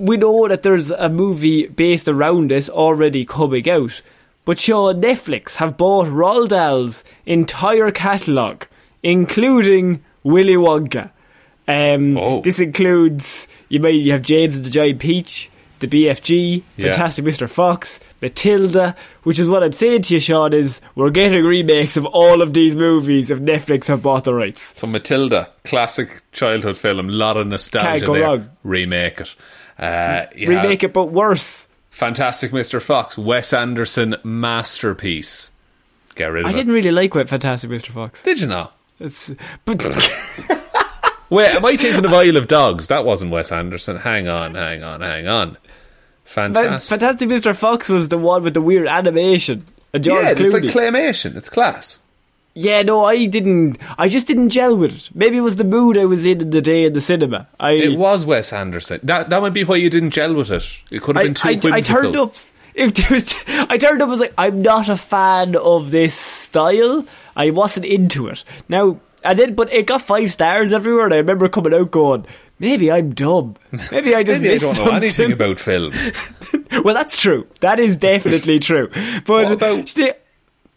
[0.00, 4.02] we know that there's a movie based around this already coming out.
[4.44, 8.66] But Sean, Netflix have bought Roald Dahl's entire catalogue,
[9.02, 11.10] including Willy Wonka.
[11.68, 12.40] Um, Oh.
[12.40, 16.86] This includes you may you have James and the Giant Peach, the BFG, Yeah.
[16.92, 17.48] Fantastic Mr.
[17.48, 22.04] Fox, Matilda, which is what I'm saying to you, Sean, is we're getting remakes of
[22.06, 24.76] all of these movies if Netflix have bought the rights.
[24.78, 28.22] So Matilda, classic childhood film, lot of nostalgia Can't go there.
[28.24, 28.50] wrong.
[28.64, 29.34] Remake it.
[29.80, 30.48] Uh, yeah.
[30.48, 31.66] Remake it, but worse.
[31.90, 32.80] Fantastic Mr.
[32.80, 35.50] Fox, Wes Anderson masterpiece.
[36.14, 36.54] Get rid of I it.
[36.54, 37.88] didn't really like what Fantastic Mr.
[37.88, 38.22] Fox.
[38.22, 38.76] Did you not?
[38.98, 39.30] It's,
[39.64, 39.78] but
[41.30, 42.88] Wait, am I taking of Isle of Dogs?
[42.88, 43.96] That wasn't Wes Anderson.
[43.96, 45.56] Hang on, hang on, hang on.
[46.24, 47.00] Fantastic.
[47.00, 47.56] Fantastic Mr.
[47.56, 49.64] Fox was the one with the weird animation.
[49.92, 50.52] And George yeah, it's Clooney.
[50.52, 51.36] like claymation.
[51.36, 52.00] It's class.
[52.54, 53.78] Yeah, no, I didn't.
[53.98, 55.10] I just didn't gel with it.
[55.14, 57.48] Maybe it was the mood I was in in the day in the cinema.
[57.58, 59.00] I It was Wes Anderson.
[59.02, 60.64] That that might be why you didn't gel with it.
[60.90, 61.74] It could have I, been too I, whimsical.
[61.74, 62.34] I turned up.
[62.76, 64.06] Was, I turned up.
[64.06, 67.04] and was like, I'm not a fan of this style.
[67.36, 68.44] I wasn't into it.
[68.68, 71.04] Now, and then, but it got five stars everywhere.
[71.06, 72.26] And I remember coming out going,
[72.60, 73.56] maybe I'm dumb.
[73.90, 75.92] Maybe I just Maybe I don't know something." anything about film.
[76.84, 77.46] well, that's true.
[77.60, 78.88] That is definitely true.
[79.26, 80.16] But What about- the-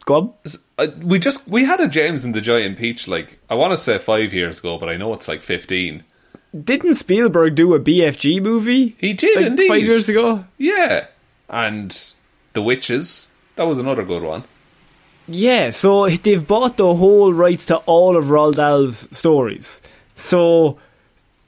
[0.06, 0.34] Go on.
[0.78, 3.78] Uh, we just we had a James and the Giant Peach like I want to
[3.78, 6.04] say five years ago, but I know it's like fifteen.
[6.64, 8.96] Didn't Spielberg do a BFG movie?
[9.00, 9.68] He did like indeed.
[9.68, 10.46] five years ago.
[10.58, 11.08] Yeah,
[11.50, 12.14] and
[12.54, 14.44] the Witches that was another good one.
[15.28, 19.82] Yeah, so they've bought the whole rights to all of Roald Dahl's stories.
[20.16, 20.78] So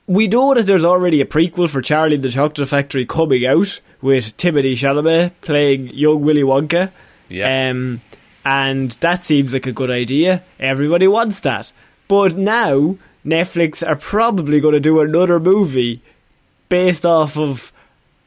[0.08, 3.82] we know that there's already a prequel for Charlie and the Chocolate Factory coming out
[4.02, 6.92] with Timothy Chalamet playing young Willy Wonka.
[7.28, 7.70] Yeah.
[7.72, 8.02] Um,
[8.46, 10.44] and that seems like a good idea.
[10.60, 11.72] Everybody wants that.
[12.08, 16.02] But now Netflix are probably going to do another movie
[16.70, 17.72] based off of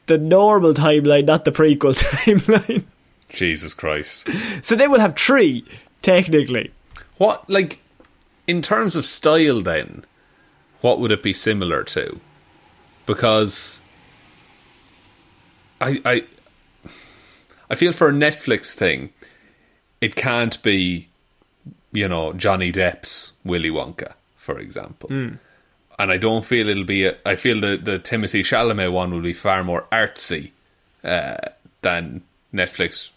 [0.06, 2.84] the normal timeline, not the prequel timeline.
[3.28, 4.28] Jesus Christ!
[4.62, 5.64] So they will have three,
[6.02, 6.72] technically.
[7.18, 7.78] What like
[8.46, 10.04] in terms of style then?
[10.80, 12.20] What would it be similar to?
[13.06, 13.80] Because
[15.80, 16.22] I I
[17.70, 19.10] I feel for a Netflix thing,
[20.00, 21.08] it can't be,
[21.92, 25.10] you know, Johnny Depp's Willy Wonka, for example.
[25.10, 27.06] And I don't feel it'll be.
[27.06, 30.52] A, I feel the the Timothy Chalamet one will be far more artsy
[31.02, 31.36] uh,
[31.82, 32.22] than
[32.54, 33.10] Netflix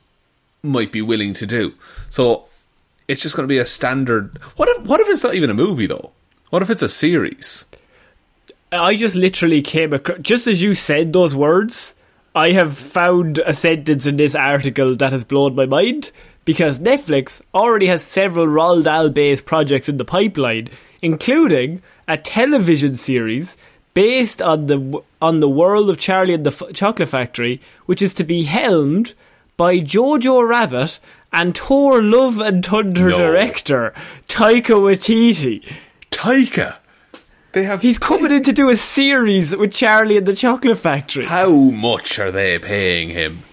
[0.63, 1.73] might be willing to do.
[2.09, 2.45] So
[3.07, 4.37] it's just going to be a standard.
[4.55, 6.11] What if what if it's not even a movie though?
[6.49, 7.65] What if it's a series?
[8.71, 11.93] I just literally came across, just as you said those words,
[12.33, 16.11] I have found a sentence in this article that has blown my mind
[16.45, 20.69] because Netflix already has several Roald Dahl based projects in the pipeline,
[21.01, 23.57] including a television series
[23.93, 28.13] based on the on the world of Charlie and the F- Chocolate Factory, which is
[28.15, 29.13] to be helmed
[29.57, 30.99] by Jojo Rabbit
[31.33, 33.17] and Thor Love and Thunder No.
[33.17, 33.93] director
[34.27, 35.63] Taika Waititi.
[36.09, 36.77] Taika.
[37.53, 37.81] They have.
[37.81, 41.25] He's coming in to do a series with Charlie and the Chocolate Factory.
[41.25, 43.43] How much are they paying him?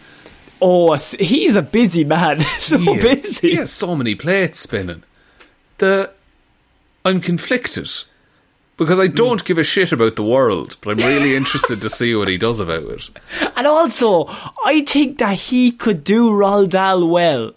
[0.60, 2.40] Oh, he's a busy man.
[2.58, 3.50] so He busy.
[3.50, 5.02] He has so many plates spinning.
[5.78, 6.12] The
[7.04, 7.90] I'm conflicted
[8.78, 9.14] because I hmm.
[9.14, 12.38] don't give a shit about the world, but I'm really interested to see what he
[12.38, 13.10] does about it.
[13.56, 14.26] And also,
[14.64, 17.52] I think that he could do Roald Dahl well.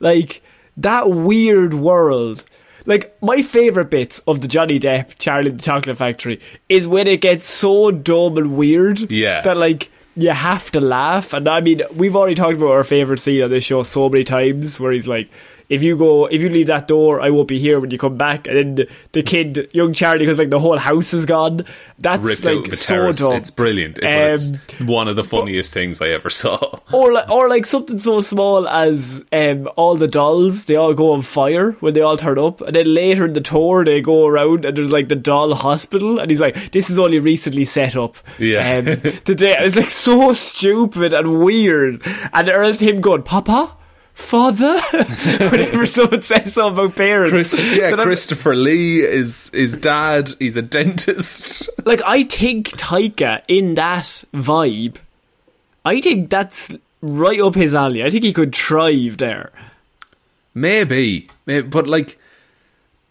[0.00, 0.42] Like,
[0.76, 2.44] that weird world.
[2.86, 7.20] Like, my favourite bits of the Johnny Depp Charlie the Chocolate Factory is when it
[7.20, 9.42] gets so dumb and weird Yeah.
[9.42, 11.32] that, like, you have to laugh.
[11.32, 14.24] And I mean, we've already talked about our favourite scene on this show so many
[14.24, 15.28] times where he's like,
[15.68, 18.16] if you go, if you leave that door, I won't be here when you come
[18.16, 18.46] back.
[18.46, 21.64] And then the, the kid, young Charlie, goes like, the whole house is gone.
[21.98, 23.32] That's Ripped like out so dumb.
[23.34, 23.98] It's brilliant.
[24.02, 26.56] It's, Um, it's one of the funniest things I ever saw.
[26.92, 31.12] or like, or like something so small as um, all the dolls they all go
[31.12, 34.26] on fire when they all turn up and then later in the tour they go
[34.26, 37.96] around and there's like the doll hospital and he's like this is only recently set
[37.96, 38.78] up Yeah.
[38.78, 38.84] um,
[39.24, 43.76] today it's like so stupid and weird and else him going papa
[44.14, 44.80] father
[45.50, 50.32] whenever someone says something about parents Chris, yeah, Then I'm- Christopher Lee is his dad.
[50.38, 51.68] He's a dentist.
[51.84, 54.96] like I think Taika in that vibe
[55.84, 56.70] I think that's
[57.02, 59.50] right up his alley I think he could thrive there
[60.54, 62.16] Maybe, maybe, but like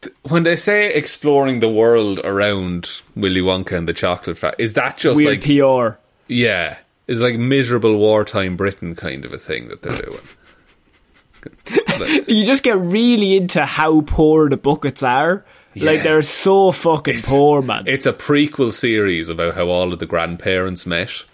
[0.02, 4.74] th- when they say exploring the world around Willy Wonka and the Chocolate Factory, is
[4.76, 5.98] that just weird like PR
[6.30, 10.22] yeah, is like miserable wartime Britain kind of a thing that they're doing?
[12.28, 15.46] You just get really into how poor the buckets are.
[15.76, 17.86] Like they're so fucking poor, man.
[17.88, 21.24] it's a prequel series about how all of the grandparents met.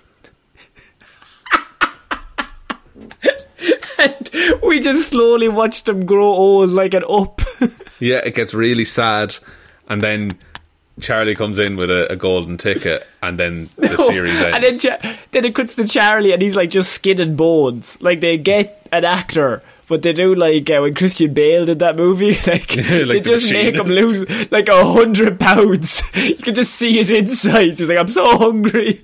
[4.00, 4.30] And
[4.64, 7.42] we just slowly watch them grow old like an up.
[8.02, 9.36] Yeah, it gets really sad,
[9.90, 10.38] and then
[11.02, 14.56] Charlie comes in with a, a golden ticket, and then the series ends.
[14.56, 17.98] and then Cha- then it cuts to Charlie and he's like just skin and bones.
[18.02, 19.62] Like they get an actor.
[19.90, 23.52] But they do like uh, when Christian Bale did that movie, like, they the just
[23.52, 26.02] make him lose like a hundred pounds.
[26.14, 27.80] You can just see his insides.
[27.80, 29.04] He's like, "I'm so hungry.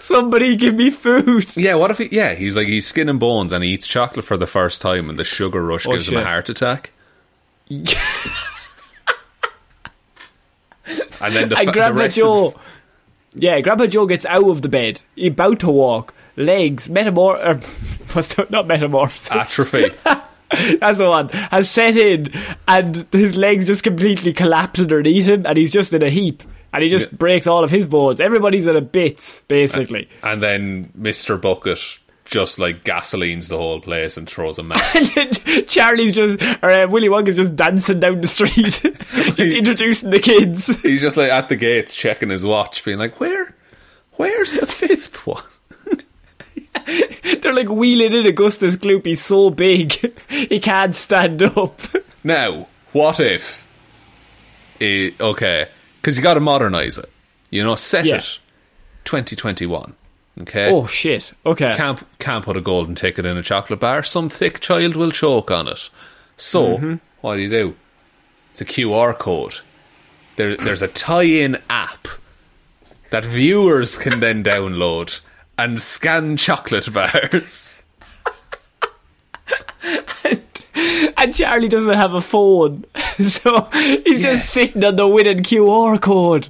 [0.00, 2.08] Somebody give me food." Yeah, what if he?
[2.10, 5.08] Yeah, he's like he's skin and bones, and he eats chocolate for the first time,
[5.08, 6.90] and the sugar rush Oh, gives him a heart attack.
[7.70, 7.86] and
[11.34, 12.56] then the, and fa- the Grandpa rest Joe, Of,
[13.34, 15.00] yeah, Grandpa Joe gets out of the bed.
[15.14, 16.12] He's about to walk.
[16.36, 19.30] Legs, metamor, er, not metamorphosis.
[19.30, 19.90] atrophy.
[20.80, 21.28] That's the one.
[21.30, 22.32] Has set in,
[22.68, 26.42] and his legs just completely collapse underneath him, and he's just in a heap.
[26.72, 27.16] And he just Yeah.
[27.18, 28.20] breaks all of his bones.
[28.20, 30.08] Everybody's in a bits, basically.
[30.22, 31.78] and then Mister Bucket
[32.24, 35.16] just like gasolines the whole place and throws a match.
[35.16, 40.18] And Charlie's just, or uh, Willy Wonka's just dancing down the street, just introducing the
[40.18, 40.66] kids.
[40.82, 43.54] he's just like at the gates checking his watch, being like, "Where,
[44.12, 45.42] where's the fifth one?"
[47.42, 49.06] They're like wheeling in Augustus Gloop.
[49.06, 49.92] He's so big,
[50.28, 51.80] he can't stand up.
[52.26, 53.68] Now, what if?
[54.80, 55.68] eh, okay,
[56.00, 57.10] because you got to modernize it.
[57.50, 58.16] You know, set Yeah.
[58.16, 58.38] it
[59.04, 59.94] 2021.
[60.40, 60.70] Okay.
[60.70, 61.32] Oh shit!
[61.46, 61.72] Okay.
[61.76, 64.02] Can't can't put a golden ticket in a chocolate bar.
[64.02, 65.90] Some thick child will choke on it.
[66.36, 66.94] So Mm-hmm.
[67.20, 67.76] what do you do?
[68.50, 69.56] It's a QR code.
[70.36, 72.08] There, there's a tie-in app
[73.10, 75.20] that viewers can then download
[75.58, 77.82] and scan chocolate bars.
[81.16, 82.84] And Charlie doesn't have a phone,
[83.28, 86.48] so he's just sitting on the winning QR code.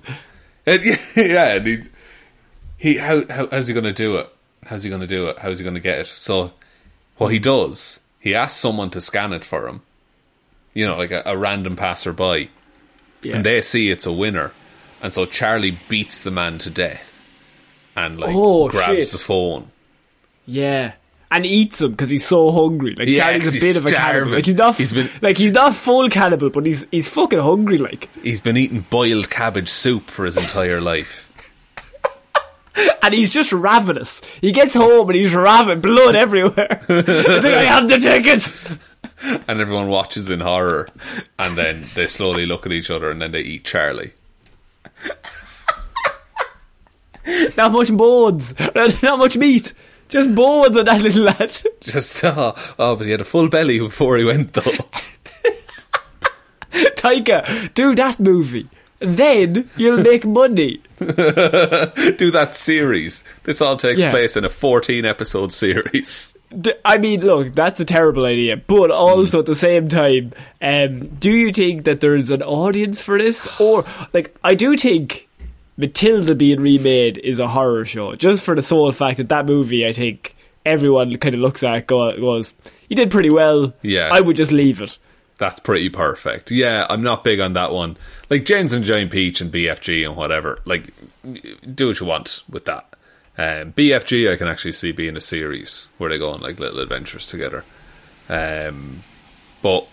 [0.66, 0.82] And,
[1.16, 1.78] yeah, and he,
[2.78, 4.28] he how, how how's he going to do it?
[4.64, 5.38] How's he going to do it?
[5.38, 6.06] How's he going to get it?
[6.06, 6.52] So,
[7.18, 9.82] what he does, he asks someone to scan it for him.
[10.72, 12.50] You know, like a, a random passerby,
[13.22, 13.36] Yeah.
[13.36, 14.52] and they see it's a winner,
[15.02, 17.13] and so Charlie beats the man to death,
[17.96, 19.12] and like Oh, grabs shit.
[19.12, 19.70] the phone.
[20.46, 20.92] Yeah.
[21.30, 22.94] And eats him because he's so hungry.
[22.96, 24.32] Like Yeah, Charlie's a he's bit of a cannibal.
[24.32, 27.78] Like he's not, He's been- like he's not full cannibal, but he's he's fucking hungry.
[27.78, 31.32] Like, He's been eating boiled cabbage soup for his entire life.
[33.02, 34.20] and he's just ravenous.
[34.40, 36.80] He gets home and he's ravenous, blood everywhere.
[36.86, 38.52] He's like, I have the ticket.
[39.48, 40.88] And everyone watches in horror,
[41.38, 44.12] and then they slowly look at each other, and then they eat Charlie.
[47.56, 48.54] Not much bones,
[49.02, 49.72] not much meat,
[50.08, 51.58] just bones on that little lad.
[51.80, 54.72] Just oh, oh, but he had a full belly before he went though.
[56.72, 58.68] Taika, do that movie.
[58.98, 60.80] Then you'll make money.
[60.98, 63.24] do that series.
[63.44, 64.10] This all takes Yeah.
[64.10, 66.36] place in a 14 episode series.
[66.84, 70.32] I mean, look, that's a terrible idea, but also at the same time,
[70.62, 73.48] um, do you think that there's an audience for this?
[73.60, 75.28] Or, like, I do think
[75.76, 79.86] Matilda being remade is a horror show, just for the sole fact that that movie,
[79.86, 82.54] I think everyone kind of looks at go, goes,
[82.88, 83.74] you did pretty well.
[83.82, 84.10] Yeah.
[84.12, 84.98] I would just leave it.
[85.36, 86.50] That's pretty perfect.
[86.52, 87.96] Yeah, I'm not big on that one.
[88.30, 90.60] Like James and Giant Peach and BFG and whatever.
[90.64, 90.90] Like,
[91.74, 92.86] do what you want with that.
[93.36, 96.78] Um, BFG, I can actually see being a series where they go on like little
[96.78, 97.64] adventures together.
[98.28, 99.02] Um,
[99.60, 99.88] but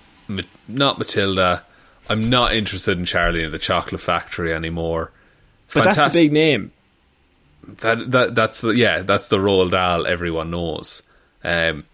[0.67, 1.65] not Matilda.
[2.07, 5.11] I'm not interested in Charlie and the Chocolate Factory anymore.
[5.73, 6.71] But that's the big name.
[7.79, 11.01] that that that's the yeah that's the Roald Dahl everyone knows.
[11.43, 11.85] Um,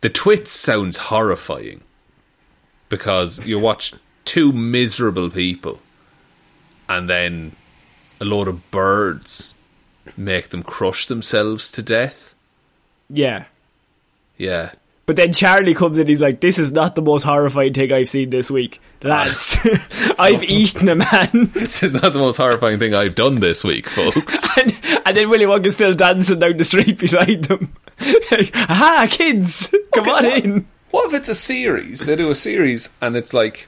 [0.00, 1.80] the twits sounds horrifying
[2.88, 3.94] because you watch
[4.24, 5.80] two miserable people,
[6.88, 7.56] and then
[8.20, 9.58] a load of birds
[10.16, 12.34] make them crush themselves to death.
[13.10, 13.44] Yeah.
[14.36, 14.72] Yeah,
[15.08, 18.10] But then Charlie comes in, he's like, this is not the most horrifying thing I've
[18.10, 18.78] seen this week.
[19.02, 19.56] Lads,
[20.18, 21.50] I've eaten a man.
[21.54, 24.58] this is not the most horrifying thing I've done this week, folks.
[24.58, 27.72] and, and then Willy Wonka's still dancing down the street beside them.
[28.30, 30.68] like, Aha, kids, come on in.
[30.90, 32.00] What if it's a series?
[32.00, 33.66] They do a series and it's like,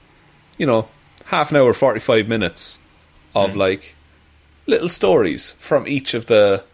[0.58, 0.90] you know,
[1.24, 2.80] half an hour, 45 minutes
[3.34, 3.60] of hmm.
[3.60, 3.94] like
[4.66, 6.64] little stories from each of the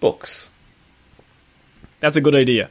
[0.00, 0.50] books.
[2.00, 2.68] That's a good idea.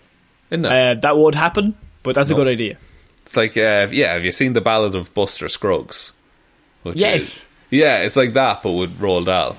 [0.51, 0.71] Isn't it?
[0.71, 2.77] Uh, that won't happen, but that's a good idea.
[3.23, 6.13] it's like, uh, yeah, have you seen The Ballad of Buster Scruggs?
[6.83, 7.21] Which Yes.
[7.21, 9.57] is- yeah, it's like that, but with Roald Dahl.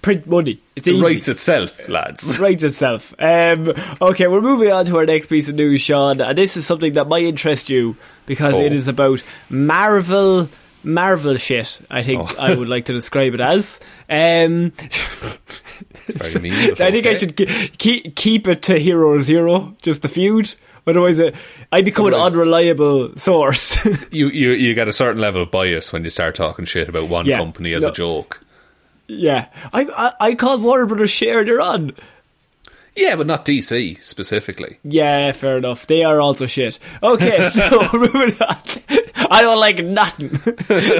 [0.00, 0.60] Print money.
[0.76, 1.02] It's It easy.
[1.04, 2.38] writes itself, lads.
[2.40, 3.12] writes itself.
[3.18, 6.66] Um, okay, we're moving on to our next piece of news, Sean, and this is
[6.66, 8.60] something that might interest you because Oh.
[8.62, 10.48] it is about Marvel.
[10.84, 12.36] Marvel shit, I think Oh.
[12.40, 13.78] I would like to describe it as.
[14.08, 14.72] Um,
[16.08, 16.52] Very mean.
[16.80, 17.36] I think I should
[17.78, 20.54] keep keep it to Hero Zero, just the feud.
[20.86, 21.30] Otherwise, uh,
[21.72, 23.78] I become an unreliable source.
[24.10, 27.08] You, you, you get a certain level of bias when you start talking shit about
[27.08, 27.38] one Yeah.
[27.38, 27.88] company as No.
[27.88, 28.40] a joke.
[29.08, 31.92] yeah, I, I I called Warner Brothers share they're on.
[32.96, 34.78] Yeah, but not DC specifically.
[34.84, 35.86] Yeah, fair enough.
[35.88, 36.78] They are also shit.
[37.02, 38.58] Okay, so moving on.
[39.30, 40.38] I don't like nothing.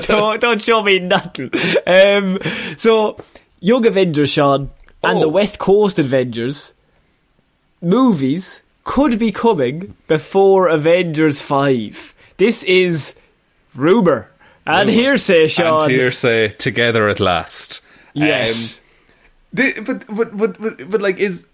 [0.03, 1.51] don't don't show me nothing.
[1.87, 2.39] Um,
[2.79, 3.17] so
[3.65, 4.71] Young Avengers, Sean,
[5.03, 5.37] and the Oh.
[5.41, 6.75] West Coast Avengers
[7.81, 12.15] movies could be coming before Avengers Five.
[12.37, 13.15] This is
[13.75, 14.31] rumor
[14.67, 15.85] and hearsay, Sean.
[15.85, 17.81] And hearsay together at last.
[18.13, 18.75] yes.
[18.77, 18.81] Um,
[19.55, 21.47] the- but, but but but but like is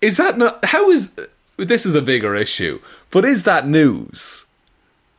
[0.00, 1.12] is that not how is
[1.58, 2.80] this is a bigger issue?
[3.10, 4.46] But is that news?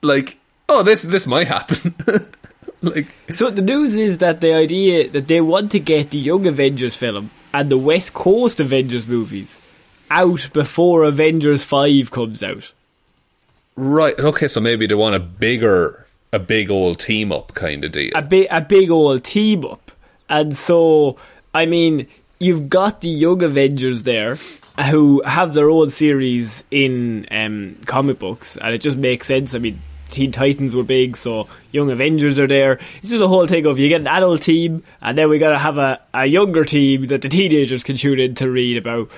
[0.01, 0.37] Like
[0.67, 1.93] oh this this might happen.
[2.81, 6.45] like So the news is that the idea that they want to get the Young
[6.45, 9.61] Avengers film and the West Coast Avengers movies
[10.09, 12.71] out before Avengers 5 comes out.
[13.75, 17.91] right okay so maybe they want a bigger a big old team up kind of
[17.91, 18.11] deal.
[18.15, 19.91] A big a big old team up.
[20.29, 21.17] And so
[21.53, 22.07] I mean
[22.39, 24.37] you've got the Young Avengers there
[24.85, 29.53] who have their own series in um, comic books, and it just makes sense.
[29.53, 32.79] I mean, Teen Titans were big, so Young Avengers are there.
[33.01, 35.57] This is the whole thing of you get an adult team, and then we gotta
[35.57, 39.09] have a, a younger team that the teenagers can tune in to read about.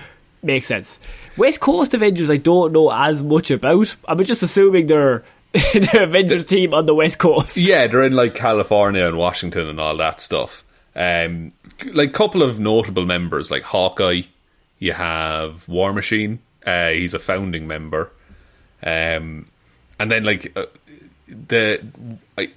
[0.44, 1.00] Makes sense.
[1.38, 3.96] West Coast Avengers, I don't know as much about.
[4.08, 5.24] I'm just assuming they're
[5.74, 7.58] their Avengers team on the West Coast.
[7.58, 10.64] Yeah, they're in like California and Washington and all that stuff.
[10.96, 11.54] Um,
[11.94, 14.24] like couple of notable members like Hawkeye.
[14.80, 16.40] You have War Machine.
[16.66, 18.12] Uh, he's a founding member.
[18.84, 19.48] Um,
[20.00, 20.66] and then like uh,
[21.48, 21.82] the
[22.38, 22.52] I,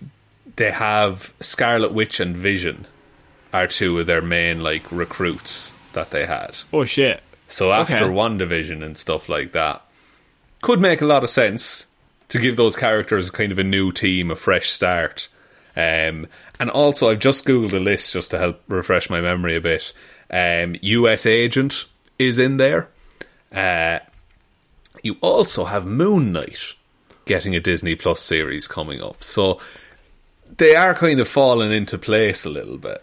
[0.57, 2.87] they have Scarlet Witch and Vision
[3.53, 6.59] are two of their main like recruits that they had.
[6.73, 7.23] Oh shit!
[7.49, 8.05] So after Okay.
[8.05, 9.83] WandaVision and stuff like that,
[10.61, 11.87] could make a lot of sense
[12.31, 15.29] to give those characters kind of a new team, a fresh start.
[15.77, 16.27] Um,
[16.61, 19.93] and also, I've just googled a list just to help refresh my memory a bit.
[20.31, 21.27] Um, U.S.
[21.27, 21.85] Agent
[22.19, 22.89] is in there.
[23.53, 23.99] Uh,
[25.03, 26.75] you also have Moon Knight
[27.27, 29.61] getting a Disney Plus series coming up, so
[30.57, 33.03] they are kind of falling into place a little bit.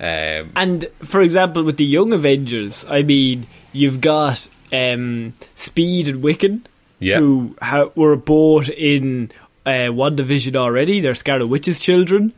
[0.00, 6.22] Um, And for example, with the Young Avengers, I mean, you've got um, Speed and
[6.24, 6.62] Wiccan,
[6.98, 7.18] Yeah.
[7.20, 9.30] who ha- were bought in
[9.64, 11.00] uh, WandaVision already.
[11.00, 12.32] They're Scarlet Witch's children.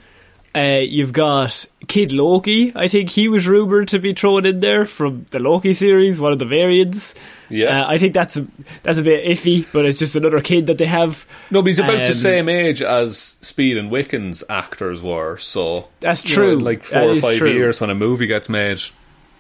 [0.57, 2.73] Uh, you've got Kid Loki.
[2.77, 6.33] I think he was rumored to be thrown in there from the Loki series, one
[6.33, 7.13] of the variants.
[7.51, 7.83] Yeah.
[7.83, 8.47] uh, I think that's a,
[8.85, 11.27] that's a bit iffy, but it's just another kid that they have.
[11.51, 15.89] No, but he's about Um, the same age as Speed and Wiccan's actors were, so
[16.01, 16.59] That's you know, true.
[16.61, 17.51] like four That or five true.
[17.53, 18.81] years when a movie gets made.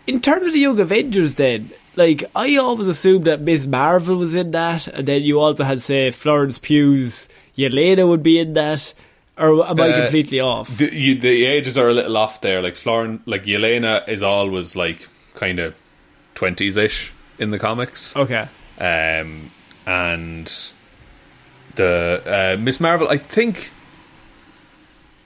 [0.07, 4.35] in terms of the Young Avengers, then, like I always assumed that Miss Marvel was
[4.35, 8.93] in that, and then you also had say Florence Pugh's Yelena would be in that,
[9.39, 10.75] or am I Uh, completely off?
[10.77, 12.63] The, you, the ages are a little off there.
[12.63, 15.75] Like Floren, like Yelena is always like kind of
[16.35, 18.47] twenties ish in the comics, Okay,
[18.79, 19.51] um,
[19.87, 20.53] and
[21.75, 23.71] the uh, Miss Marvel, I think,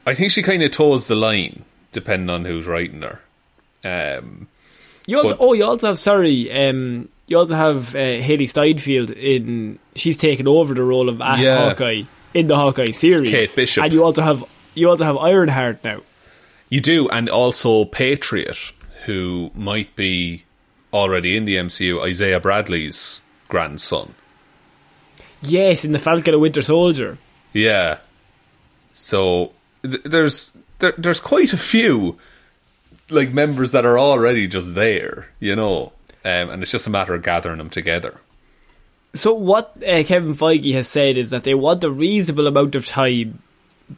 [0.07, 3.21] I think she kind of toes the line depending on who's writing her.
[3.85, 4.49] Um,
[5.07, 9.11] you also, but- oh, you also have sorry, um, you also have uh, Hailee Steinfeld
[9.11, 9.79] in.
[9.95, 11.71] She's taken over the role of a Yeah.
[12.35, 13.31] In the Hawkeye series.
[13.31, 13.85] Kate Bishop.
[13.85, 16.03] and you also have you also have Ironheart now.
[16.69, 18.59] You do, and also Patriot,
[19.07, 20.45] who might be
[20.93, 24.15] already in the MCU, Isaiah Bradley's grandson.
[25.41, 27.19] Yes, in the Falcon and Winter Soldier.
[27.53, 27.99] Yeah.
[28.93, 29.53] So
[29.83, 32.19] th- there's there, there's quite a few
[33.09, 35.93] like members that are already just there, you know,
[36.25, 38.21] um, and it's just a matter of gathering them together.
[39.15, 42.87] So what uh, Kevin Feige has said is that they want a reasonable amount of
[42.87, 43.43] time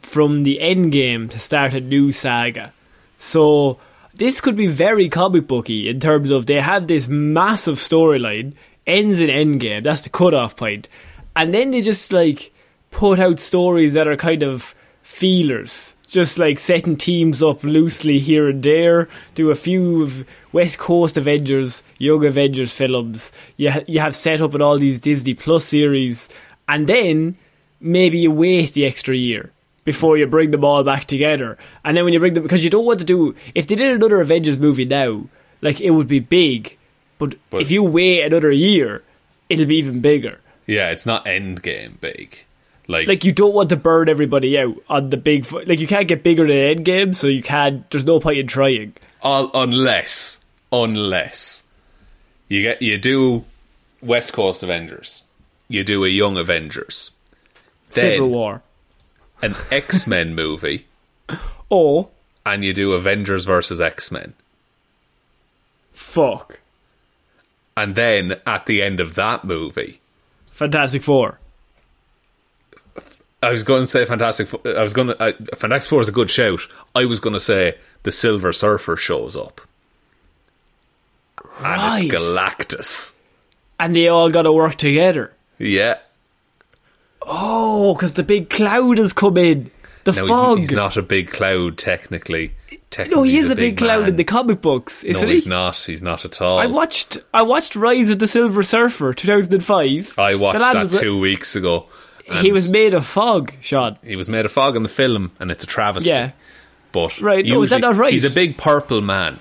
[0.03, 2.73] from the Endgame to start a new saga.
[3.19, 3.79] So
[4.15, 8.55] this could be very comic booky in terms of they have this massive storyline
[8.87, 9.83] ends in Endgame.
[9.83, 10.89] That's the cutoff point,
[11.35, 12.53] and then they just like
[12.91, 15.95] put out stories that are kind of feelers.
[16.11, 21.17] Just like setting teams up loosely here and there, do a few of West Coast
[21.17, 23.31] Avengers, Young Avengers films.
[23.57, 26.29] You ha- you have set up in all these Disney Plus series,
[26.69, 27.37] and then
[27.81, 29.53] maybe you wait the extra year
[29.85, 31.57] before you bring them all back together.
[31.85, 33.95] And then when you bring them, because you don't want to do, if they did
[33.95, 35.27] another Avengers movie now,
[35.61, 36.77] like it would be big,
[37.19, 39.05] but, But- if you wait another year,
[39.49, 40.41] it'll be even bigger.
[40.67, 42.45] Yeah, it's not Endgame big.
[42.91, 46.09] Like, Like you don't want to burn everybody out on the big, like you can't
[46.09, 47.89] get bigger than Endgame, so you can't.
[47.91, 48.95] There's no point in trying.
[49.23, 50.41] all, unless
[50.73, 51.63] unless
[52.49, 53.45] you get you do
[54.03, 55.23] West Coast Avengers,
[55.69, 57.13] you do a Young Avengers,
[57.93, 58.63] then Civil War.
[59.41, 60.87] an X Men movie,
[61.69, 62.09] or
[62.45, 64.35] and you do Avengers versus X Men.
[65.93, 66.59] fuck!
[67.77, 70.01] And then at the end of that movie,
[70.51, 71.39] Fantastic Four.
[73.43, 74.49] I was going to say Fantastic.
[74.49, 76.61] Fo- I was going to uh, Fantastic Four is a good shout.
[76.95, 79.61] I was going to say the Silver Surfer shows up,
[81.59, 83.17] and it's Galactus.
[83.79, 85.33] And they all got to work together.
[85.59, 85.99] Yeah,
[87.23, 89.71] Oh, because the big cloud has come in.
[90.05, 90.59] The no, fog.
[90.59, 92.53] he's, he's not a big cloud technically.
[92.91, 95.45] Technically, no, he he's is a big, cloud in the comic books, No, isn't he's
[95.45, 95.51] he?
[95.51, 95.77] not.
[95.77, 96.59] He's not at all.
[96.59, 97.19] I watched.
[97.35, 100.13] I watched Rise of the Silver Surfer, two thousand and five.
[100.19, 101.87] I watched that was, two weeks ago.
[102.41, 103.99] He was made of fog, Sean.
[104.05, 106.11] he was made of fog in the film, and it's a travesty.
[106.11, 106.33] Yeah.
[106.93, 108.13] but Right, no, is that not right?
[108.13, 109.39] He's a big purple man.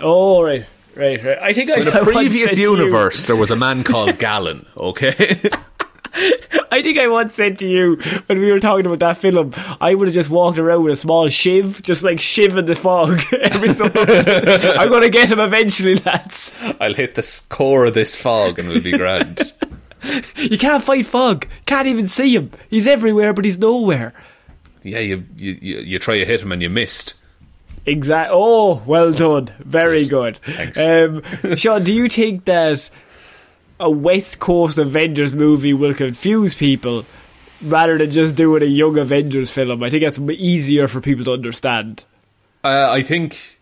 [0.00, 0.64] Oh right,
[0.94, 1.38] right, right.
[1.40, 4.66] I think I In a previous you- universe, there was a man called Galan.
[4.76, 5.40] Okay,
[6.70, 7.96] I think I once said to you
[8.26, 10.96] when we were talking about that film, I would have just walked around with a
[10.96, 13.20] small shiv, just like shiv in the fog.
[13.40, 13.84] Every so.
[13.84, 16.52] I'm going to get him eventually, lads.
[16.80, 19.52] I'll hit the core of this fog and it'll be grand.
[20.36, 21.46] You can't fight fog.
[21.66, 22.50] Can't even see him.
[22.70, 24.12] He's everywhere, but he's nowhere.
[24.82, 27.14] yeah, you, you you try to hit him and you missed.
[27.84, 28.30] Exact.
[28.32, 29.50] Oh, well done.
[29.60, 30.38] Very good.
[30.44, 30.76] Thanks.
[30.78, 31.22] Um,
[31.56, 32.90] Sean, do you think that
[33.78, 37.04] a West Coast Avengers movie will confuse people
[37.62, 39.82] rather than just doing a Young Avengers film?
[39.82, 42.04] I think that's easier for people to understand.
[42.64, 43.58] Uh, I think.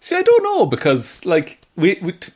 [0.00, 2.32] See, I don't know because like we, we t-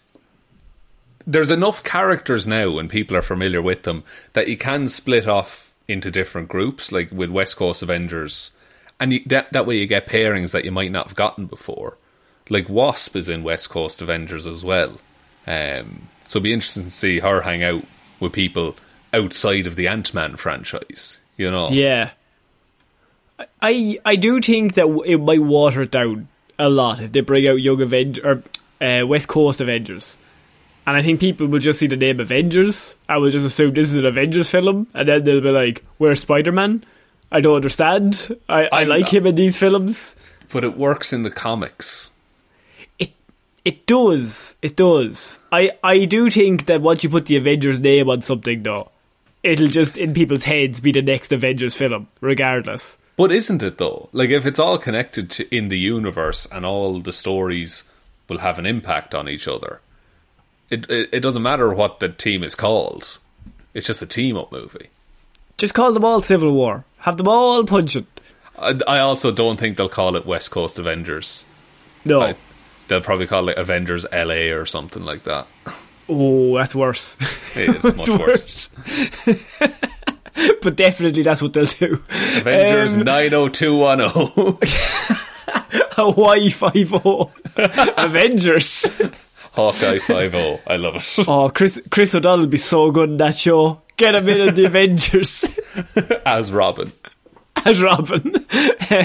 [1.26, 4.04] there's enough characters now and people are familiar with them
[4.34, 8.52] that you can split off into different groups, like with West Coast Avengers,
[8.98, 11.96] and you, that that way you get pairings that you might not have gotten before.
[12.48, 14.98] Like Wasp is in West Coast Avengers as well,
[15.46, 17.84] um, so it'd be interesting to see her hang out
[18.20, 18.76] with people
[19.12, 21.20] outside of the Ant Man franchise.
[21.36, 22.10] You know, Yeah.
[23.60, 27.48] I I do think that it might water it down a lot if they bring
[27.48, 28.42] out Young Avengers or
[28.80, 30.16] uh, West Coast Avengers.
[30.86, 33.90] And I think people will just see the name Avengers and will just assume this
[33.90, 36.84] is an Avengers film, and then they'll be like, "Where's Spider Man?"
[37.32, 38.36] I don't understand.
[38.48, 40.14] I, I I'm- like him in these films.
[40.52, 42.10] but it works in the comics.
[42.98, 43.12] It
[43.64, 44.56] it does.
[44.62, 45.40] It does.
[45.50, 48.90] I I do think that once you put the Avengers name on something, though,
[49.42, 52.98] it'll just in people's heads be the next Avengers film, regardless.
[53.16, 54.10] But isn't it though?
[54.12, 57.84] Like if it's all connected to in the universe and all the stories
[58.28, 59.80] will have an impact on each other,
[60.70, 63.18] it it, it doesn't matter what the team is called.
[63.74, 64.88] It's just a team up movie.
[65.58, 66.84] Just call them all Civil War.
[66.98, 68.06] Have them all punching.
[68.58, 71.44] I, I also don't think they'll call it West Coast Avengers.
[72.04, 72.20] No.
[72.22, 72.36] I-
[72.88, 75.46] they'll probably call it Avengers LA or something like that.
[76.08, 77.16] Oh, that's worse.
[77.54, 78.68] It's much worse.
[80.62, 82.02] but definitely that's what they'll do.
[82.10, 84.58] Avengers Um, nine oh two one oh.
[85.96, 87.30] Hawaii Five O.
[87.96, 88.84] Avengers.
[89.54, 90.60] Hawkeye five oh.
[90.66, 91.24] I love it.
[91.28, 93.80] Oh, Chris Chris O'Donnell would be so good in that show.
[93.96, 95.44] Get him in, in the Avengers
[96.26, 96.92] As Robin.
[97.64, 98.44] as Robin.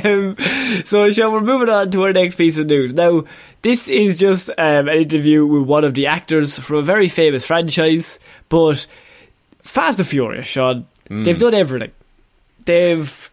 [0.04, 0.36] Um,
[0.86, 2.94] so, Sean, we're moving on to our next piece of news.
[2.96, 3.24] Now,
[3.62, 7.46] this is just um, an interview with one of the actors from a very famous
[7.46, 8.18] franchise,
[8.50, 8.88] but
[9.62, 11.92] Fast and Furious, Sean, they've done everything.
[12.66, 13.32] They've,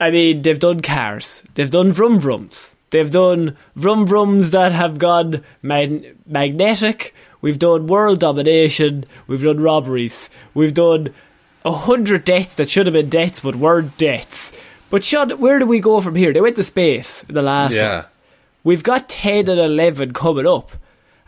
[0.00, 4.98] I mean, they've done cars, they've done vroom vrooms, they've done vroom vrooms that have
[4.98, 7.14] gone mag- magnetic.
[7.42, 9.04] We've done world domination.
[9.26, 10.30] We've done robberies.
[10.54, 11.12] We've done
[11.64, 14.52] a hundred deaths that should have been deaths but weren't deaths.
[14.90, 16.32] But Sean, where do we go from here?
[16.32, 17.96] They went to space in the last Yeah.
[17.96, 18.04] one.
[18.64, 20.70] We've got 10 and 11 coming up.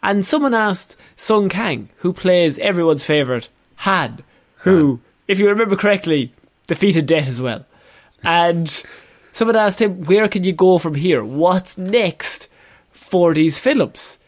[0.02, 4.22] And someone asked Sung Kang, who plays everyone's favourite, Han,
[4.58, 6.32] who, if you remember correctly,
[6.66, 7.66] defeated Death as well.
[8.22, 8.82] And
[9.36, 11.22] someone asked him, where can you go from here?
[11.22, 12.48] What's next
[12.90, 14.18] for these films?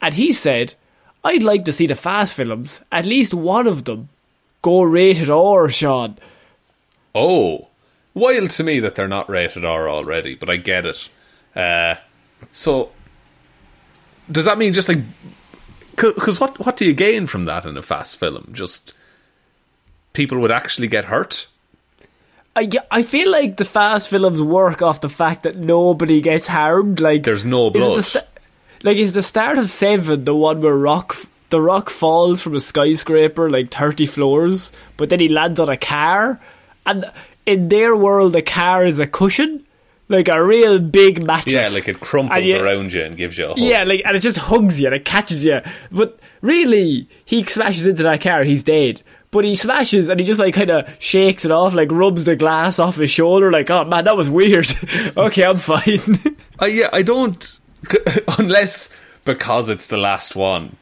[0.00, 0.74] And he said,
[1.24, 4.08] I'd like to see the Fast films, at least one of them,
[4.62, 6.16] go rated R, Sean.
[7.12, 7.70] Oh,
[8.14, 11.08] wild to me that they're not rated R already, but I get it.
[11.56, 11.96] Uh,
[12.52, 12.92] so,
[14.30, 15.00] does that mean just like,
[15.96, 18.48] because what what do you gain from that in a fast film?
[18.52, 18.94] Just
[20.12, 21.48] people would actually get hurt.
[22.54, 27.00] I, I feel like the fast films work off the fact that nobody gets harmed.
[27.00, 28.04] Like There's no blood.
[28.04, 28.26] sta-
[28.82, 31.16] like is the start of Seven the one where Rock
[31.50, 35.76] the Rock falls from a skyscraper like thirty floors, but then he lands on a
[35.78, 36.40] car,
[36.84, 37.10] and
[37.46, 39.64] in their world a car is a cushion,
[40.08, 41.54] like a real big mattress.
[41.54, 43.58] Yeah, like it crumples you- around you and gives you a hug.
[43.58, 45.60] Yeah, like and it just hugs you and it catches you.
[45.90, 49.02] But really, he smashes into that car, he's dead.
[49.32, 52.36] But he smashes and he just like kind of shakes it off, like rubs the
[52.36, 54.70] glass off his shoulder, like, oh man, that was weird.
[55.16, 56.20] okay, I'm fine.
[56.60, 57.58] I, yeah, I don't
[58.38, 60.76] unless because it's the last one.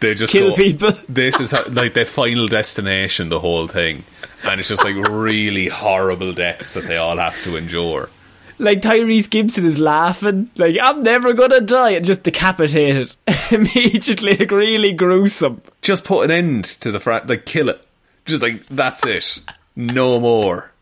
[0.00, 0.92] They just Kill go, people.
[1.08, 4.04] This is how, like their final destination, the whole thing,
[4.44, 8.10] and it's just like really horrible deaths that they all have to endure.
[8.58, 13.16] like Tyrese Gibson is laughing, like, I'm never gonna die, and just decapitated
[13.50, 15.62] immediately, like really gruesome.
[15.80, 17.82] Just put an end to the frat, like kill it.
[18.26, 19.40] Just like that's it,
[19.74, 20.72] no more.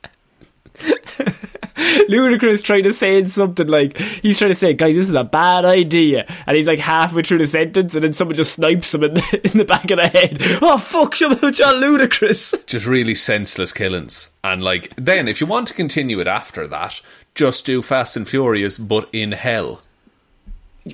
[1.76, 5.64] Ludacris trying to say something like he's trying to say, "Guys, this is a bad
[5.64, 9.14] idea," and he's like halfway through the sentence, and then someone just snipes him in
[9.14, 10.38] the, in the back of the head.
[10.62, 12.66] Oh fuck, John Ludacris!
[12.66, 17.00] Just really senseless killings, and like then if you want to continue it after that,
[17.34, 19.82] just do Fast and Furious, but in hell.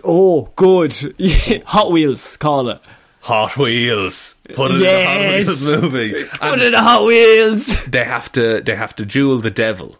[0.04, 0.94] Oh, good.
[1.66, 2.80] Hot Wheels, call it.
[3.20, 4.36] Hot Wheels.
[4.54, 4.88] Put it Yes.
[4.88, 6.24] in the Hot Wheels movie.
[6.24, 7.84] Put And it in the Hot Wheels.
[7.86, 9.96] they have to they have to duel the devil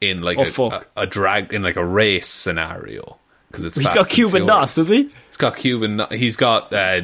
[0.00, 0.88] in like Oh, a, fuck.
[0.96, 3.16] a, a drag in like a race scenario
[3.50, 4.46] because it's he's got Cuban Furious.
[4.56, 5.10] nos, does he?
[5.28, 6.02] He's got Cuban.
[6.10, 7.00] He's got uh,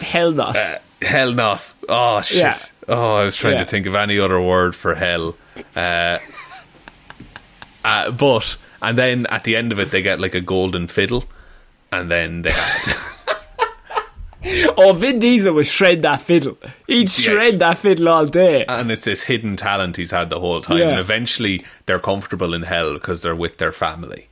[0.00, 0.56] Hell nos.
[0.56, 1.74] uh, hell nos.
[1.88, 2.38] Oh shit.
[2.38, 2.58] Yeah.
[2.88, 3.64] Oh, I was trying Yeah.
[3.64, 5.36] to think of any other word for hell.
[5.74, 6.18] Uh,
[7.84, 11.24] uh, but and then at the end of it, they get like a golden fiddle,
[11.90, 13.15] and then they have to.
[14.76, 16.56] oh, Vin Diesel would shred that fiddle.
[16.86, 18.64] He'd shred that fiddle all day.
[18.66, 20.78] and it's this hidden talent he's had the whole time.
[20.78, 20.90] Yeah.
[20.90, 24.28] And eventually, they're comfortable in hell because they're with their family.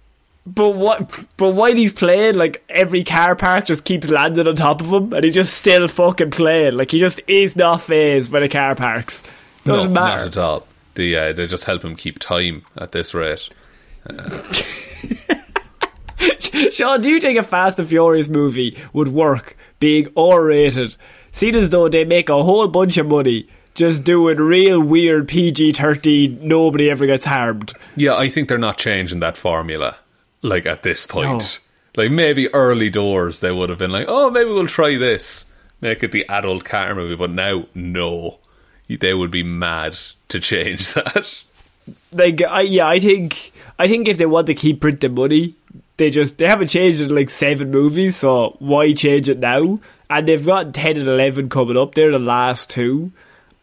[0.46, 1.10] But what?
[1.36, 5.12] But while he's playing, like every car park just keeps landing on top of him,
[5.12, 6.74] and he's just still fucking playing.
[6.74, 9.22] Like he just is not phased by the car parks.
[9.64, 10.18] Doesn't no, matter.
[10.18, 10.66] not at all.
[10.94, 13.48] The uh, they just help him keep time at this rate.
[16.70, 20.96] Sean, do you think a Fast and Furious movie would work being R-rated?
[21.30, 26.40] Seen as though they make a whole bunch of money just doing real weird PG-13,
[26.40, 27.74] nobody ever gets harmed.
[27.94, 29.96] Yeah, I think they're not changing that formula.
[30.40, 31.60] Like at this point,
[31.98, 35.44] like maybe early doors they would have been like, oh, maybe we'll try this,
[35.82, 37.16] make it the adult car movie.
[37.16, 38.38] But now, no,
[38.88, 39.98] they would be mad
[40.30, 41.42] to change that.
[42.10, 45.56] Like, I, yeah, I think, I think if they want to keep printing money,
[45.96, 49.80] they just they haven't changed it in like seven movies, so why change it now?
[50.10, 51.94] And they've got ten and eleven coming up.
[51.94, 53.12] They're the last two.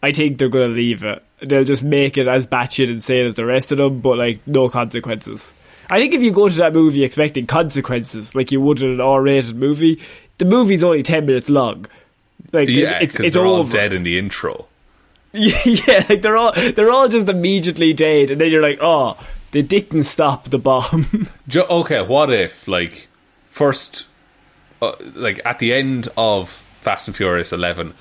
[0.02, 1.24] I think they're gonna leave it.
[1.42, 4.70] They'll just make it as batshit insane as the rest of them, but like no
[4.70, 5.54] consequences.
[5.90, 9.02] I think if you go to that movie expecting consequences, like you would in an
[9.02, 10.00] R-rated movie,
[10.38, 11.86] the movie's only ten minutes long.
[12.54, 14.68] Like Yeah, it's it's they're all dead in the intro.
[15.34, 19.18] yeah, like they're all they're all just immediately dead, and then you're like, oh,
[19.52, 21.28] they didn't stop the bomb.
[21.48, 23.08] Jo- okay, what if like
[23.46, 24.08] first,
[24.82, 26.50] uh, like at the end of
[26.82, 27.94] Fast and Furious Eleven,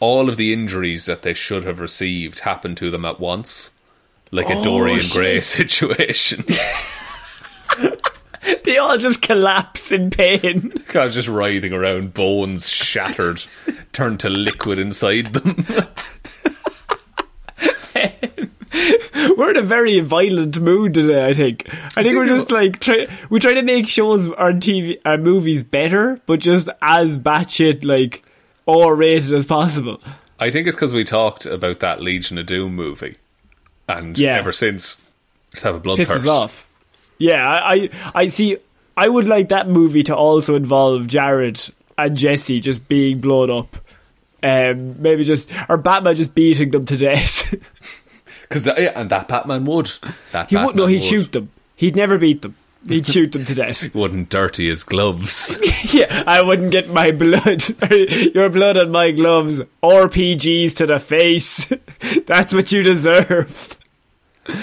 [0.00, 3.70] all of the injuries that they should have received happened to them at once,
[4.30, 6.44] like a Dorian Gray situation.
[8.64, 10.72] they all just collapse in pain.
[10.94, 13.42] Was just writhing around, bones shattered,
[13.92, 15.64] turned to liquid inside them.
[19.36, 21.26] We're in a very violent mood today.
[21.26, 21.68] I think.
[21.96, 23.06] I think we're just like try.
[23.30, 28.24] We try to make shows or TV, our movies better, but just as batshit like
[28.68, 30.00] R-rated as possible.
[30.38, 33.16] I think it's because we talked about that Legion of Doom movie,
[33.88, 34.36] and Yeah.
[34.38, 35.00] ever since,
[35.52, 36.28] just have a Pisses bloodthirst.
[36.28, 36.66] off.
[37.18, 38.58] Yeah, I, I, I see.
[38.96, 41.60] I would like that movie to also involve Jared
[41.98, 43.76] and Jesse just being blown up.
[44.42, 47.54] Um, maybe just or Batman just beating them to death.
[48.48, 49.92] Because yeah, and that Batman would.
[50.32, 51.50] That he would no, he'd shoot them.
[51.74, 52.54] He'd never beat them.
[52.88, 53.92] He'd shoot them to death.
[53.94, 55.56] Wouldn't dirty his gloves.
[55.92, 57.64] yeah, I wouldn't get my blood,
[58.34, 61.66] your blood on my gloves, RPGs to the face.
[62.26, 63.78] That's what you deserve.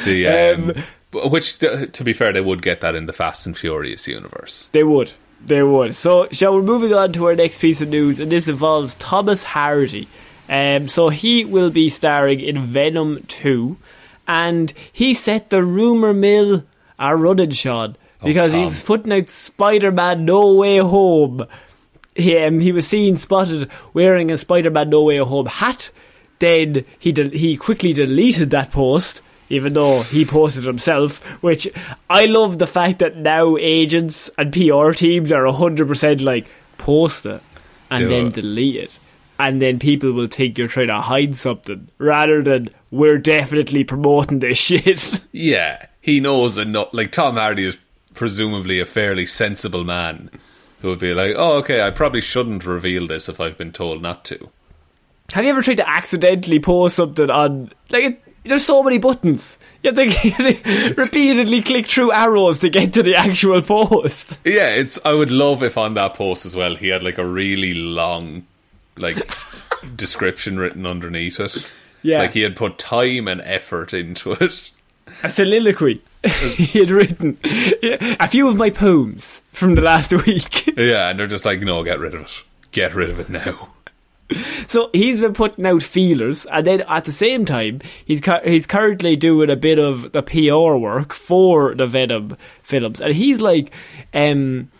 [0.06, 3.46] The um, Um, which, to to be fair, they would get that in the Fast
[3.46, 4.70] and Furious universe.
[4.72, 5.12] They would.
[5.46, 5.96] They would.
[5.96, 9.44] So, shall we moving on to our next piece of news, and this involves Thomas
[9.44, 10.08] Hardy.
[10.50, 13.78] Um, so he will be starring in Venom 2,
[14.28, 16.64] and he set the rumour mill
[17.00, 21.46] a running, Sean, because he was putting out Spider-Man No Way Home.
[22.16, 25.90] He, um, he was seen spotted wearing a Spider-Man No Way Home hat.
[26.40, 31.20] Then he del- he quickly deleted that post, even though he posted himself.
[31.42, 31.68] Which
[32.10, 37.26] I love the fact that now agents and PR teams are hundred percent like post
[37.26, 37.42] it
[37.90, 38.34] and Do then it.
[38.34, 39.00] delete it,
[39.44, 44.40] and then people will think you're trying to hide something rather than we're definitely promoting
[44.40, 45.22] this shit.
[45.34, 46.94] Yeah, he knows enough.
[46.94, 47.78] Like Tom Hardy is
[48.14, 50.30] presumably a fairly sensible man
[50.82, 54.02] who would be like, "Oh, okay, I probably shouldn't reveal this if I've been told
[54.02, 54.50] not to."
[55.34, 58.04] Have you ever tried to accidentally post something on like?
[58.04, 59.58] It, there's so many buttons.
[59.84, 64.38] You have to repeatedly click through arrows to get to the actual post.
[64.44, 65.00] Yeah, it's.
[65.06, 68.46] I would love if on that post as well he had like a really long,
[68.98, 69.18] like
[69.96, 71.72] description written underneath it.
[72.02, 72.20] Yeah.
[72.20, 74.72] like he had put time and effort into it.
[75.24, 77.38] A soliloquy he had written.
[77.44, 80.68] A few of my poems from the last week.
[80.78, 82.44] Yeah, and they're just like, no, get rid of it.
[82.72, 83.70] Get rid of it now.
[84.68, 89.16] So he's been putting out feelers, and then at the same time, he's he's currently
[89.16, 93.72] doing a bit of the PR work for the Venom films, and he's like,
[94.14, 94.72] um,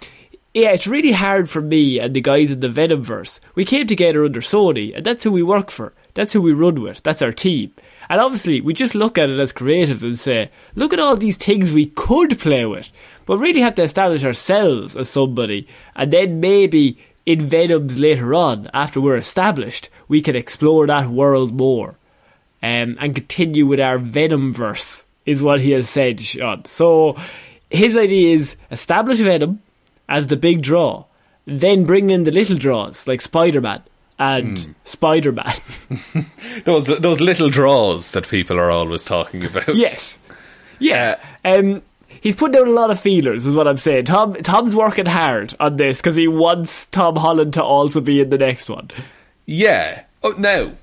[0.54, 3.40] yeah, it's really hard for me and the guys in the Venomverse.
[3.56, 5.94] We came together under Sony, and that's who we work for.
[6.14, 7.02] That's who we run with.
[7.02, 7.74] That's our team.
[8.08, 11.38] And obviously, we just look at it as creatives and say, look at all these
[11.38, 12.90] things we could play with,
[13.26, 18.70] but really have to establish ourselves as somebody, and then maybe in Venoms later on,
[18.74, 21.96] after we're established, we can explore that world more
[22.62, 26.66] um, and continue with our Venomverse, is what he has said, Sean.
[26.66, 27.16] So
[27.72, 29.63] his idea is establish Venom
[30.10, 31.06] as the big draw,
[31.46, 33.84] then bring in the little draws like Spider Man
[34.20, 35.54] and Spider Man.
[36.66, 39.76] Those those little draws that people are always talking about.
[39.76, 40.20] yes.
[40.80, 41.20] Yeah.
[41.46, 41.82] Um,
[42.22, 44.06] he's putting out a lot of feelers, is what I'm saying.
[44.06, 48.30] Tom Tom's working hard on this because he wants Tom Holland to also be in
[48.30, 48.90] the next one.
[49.46, 50.04] Yeah.
[50.24, 50.78] Oh, no.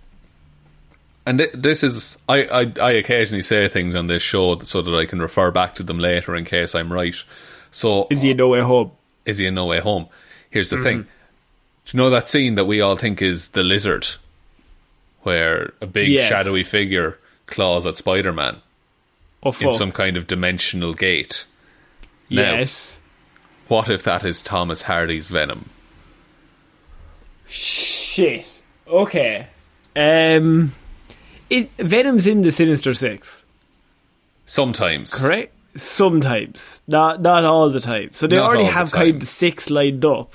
[1.27, 4.95] And th- this is I, I I occasionally say things on this show so that
[4.95, 7.15] I can refer back to them later in case I'm right.
[7.71, 8.91] So Is he in No Way Home?
[9.25, 10.09] Is he in No Way Home?
[10.51, 11.01] Here's the thing.
[11.01, 11.09] Mm-hmm.
[11.87, 14.07] Do you know that scene that we all think is the lizard,
[15.23, 16.29] where a big Yes.
[16.29, 18.57] shadowy figure claws at Spider Man
[19.43, 21.47] Oh, in some kind of dimensional gate?
[22.29, 22.97] Now, yes.
[23.69, 25.71] What if that is Thomas Hardy's Venom?
[27.47, 28.61] Shit.
[28.87, 29.47] Okay.
[29.97, 30.75] Um,
[31.49, 33.43] it, Venom's in the Sinister Six,
[34.47, 35.55] Sometimes, correct?
[35.77, 38.11] Sometimes, not not all the time.
[38.13, 40.35] So they Not already have kind of six lined up.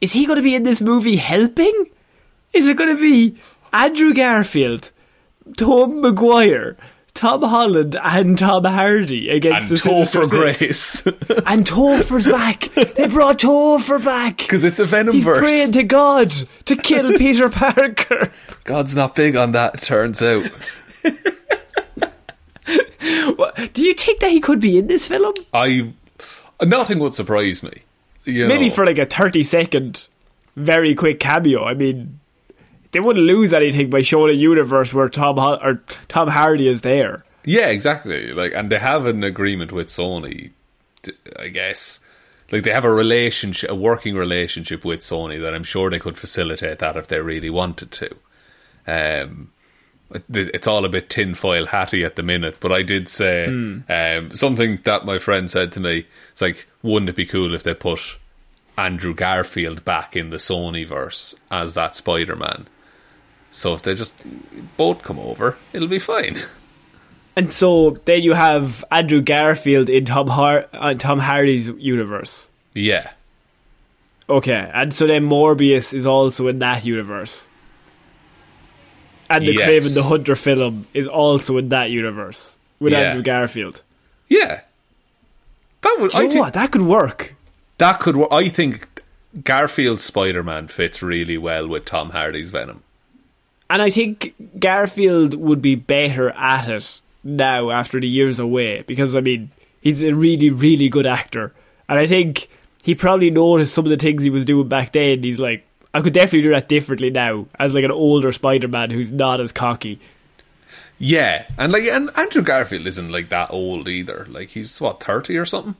[0.00, 1.86] Is he going to be in this movie helping?
[2.52, 3.38] Is it going to be
[3.72, 4.90] Andrew Garfield,
[5.56, 6.76] Tom Maguire,
[7.14, 10.28] Tom Holland, and Tom Hardy against And the Topher?
[10.28, 11.06] Grace,
[11.46, 12.68] And Topher's back.
[12.74, 15.38] They brought Topher back because it's a Venom He's verse.
[15.38, 16.34] praying to God
[16.66, 18.30] to kill Peter Parker.
[18.64, 19.74] God's not big on that.
[19.74, 20.44] it Turns out.
[23.36, 25.34] What- Do you think that he could be in this film?
[25.52, 25.92] I
[26.64, 27.82] nothing would surprise me.
[28.24, 28.74] You Maybe know.
[28.74, 30.06] for like a 30 second,
[30.56, 31.64] very quick cameo.
[31.64, 32.20] I mean,
[32.92, 36.82] they wouldn't lose anything by showing a universe where Tom Ho- or Tom Hardy is
[36.82, 37.24] there.
[37.44, 38.32] Yeah, exactly.
[38.32, 40.50] Like, and they have an agreement with Sony,
[41.36, 41.98] I guess.
[42.52, 46.16] Like, they have a relationship, a working relationship with Sony that I'm sure they could
[46.18, 48.14] facilitate that if they really wanted to.
[48.86, 49.50] Um,
[50.32, 54.78] it's all a bit tinfoil hatty at the minute, but I did say um, something
[54.84, 56.06] that my friend said to me.
[56.32, 58.18] It's like, wouldn't it be cool if they put
[58.76, 62.66] Andrew Garfield back in the Sony verse as that Spider Man?
[63.50, 64.14] So if they just
[64.76, 66.38] both come over, it'll be fine.
[67.34, 72.48] And so then you have Andrew Garfield in Tom, Har- uh, Tom Hardy's universe.
[72.74, 73.10] Yeah.
[74.28, 77.48] Okay, and so then Morbius is also in that universe.
[79.36, 79.68] And the Yes.
[79.70, 83.00] Kraven the Hunter film is also in that universe with Yeah.
[83.00, 83.82] Andrew Garfield.
[84.28, 84.60] Yeah.
[85.82, 86.54] That would Do I think what?
[86.54, 87.34] That could work.
[87.78, 88.28] that could work.
[88.32, 89.02] I think
[89.42, 92.82] Garfield's Spider Man fits really well with Tom Hardy's Venom.
[93.70, 99.16] And I think Garfield would be better at it now after the years away because
[99.16, 101.52] I mean he's a really really good actor,
[101.88, 102.48] and I think
[102.82, 105.22] he probably noticed some of the things he was doing back then.
[105.22, 105.64] He's like,
[105.94, 109.52] I could definitely do that differently now as like an older Spider-Man who's not as
[109.52, 110.00] cocky.
[110.98, 111.46] Yeah.
[111.58, 114.26] And like and Andrew Garfield isn't like that old either.
[114.30, 115.76] Like he's what, thirty or something?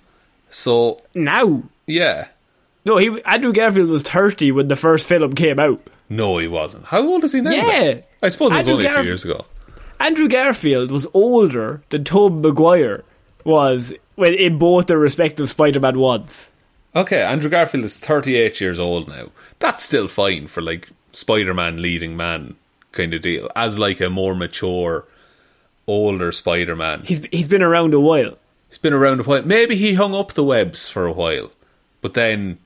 [0.51, 2.29] So Now, yeah.
[2.85, 5.81] no, he Andrew Garfield was thirty when the first film came out.
[6.11, 6.85] No, he wasn't.
[6.85, 7.53] How old is he now?
[7.53, 7.63] Yeah.
[7.63, 8.03] then?
[8.23, 9.47] I suppose it was Andrew only a few years ago.
[9.99, 13.05] Andrew Garfield was older than Tobey Maguire
[13.45, 16.51] was when in both their respective Spider-Man ones.
[16.95, 19.29] Okay, Andrew Garfield is 38 years old now.
[19.59, 22.57] That's still fine for like Spider-Man leading man
[22.93, 23.49] kind of deal.
[23.57, 25.07] As like a more mature,
[25.87, 27.03] older Spider-Man.
[27.05, 28.37] He's he's been around a while.
[28.69, 29.43] He's been around a while.
[29.43, 31.51] Maybe he hung up the webs for a while,
[32.01, 32.59] but then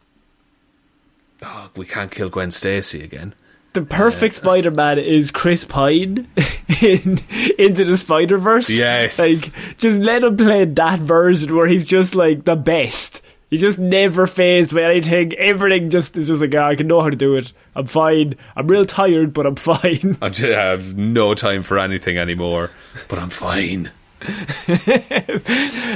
[1.43, 3.35] oh, we can't kill Gwen Stacy again.
[3.75, 6.27] The perfect Spider-Man is Chris Pine
[6.81, 7.21] in
[7.59, 8.71] Into the Spider-Verse.
[8.71, 9.19] Yes.
[9.19, 13.21] Like, just let him play that version where he's just like the best.
[13.49, 15.33] He's just never phased by anything.
[15.35, 17.53] Everything just is just like, "Ah, I can know how to do it.
[17.77, 18.35] I'm fine.
[18.57, 20.19] I'm real tired, but I'm fine.
[20.21, 22.71] I have no time for anything anymore,
[23.09, 23.91] but I'm fine.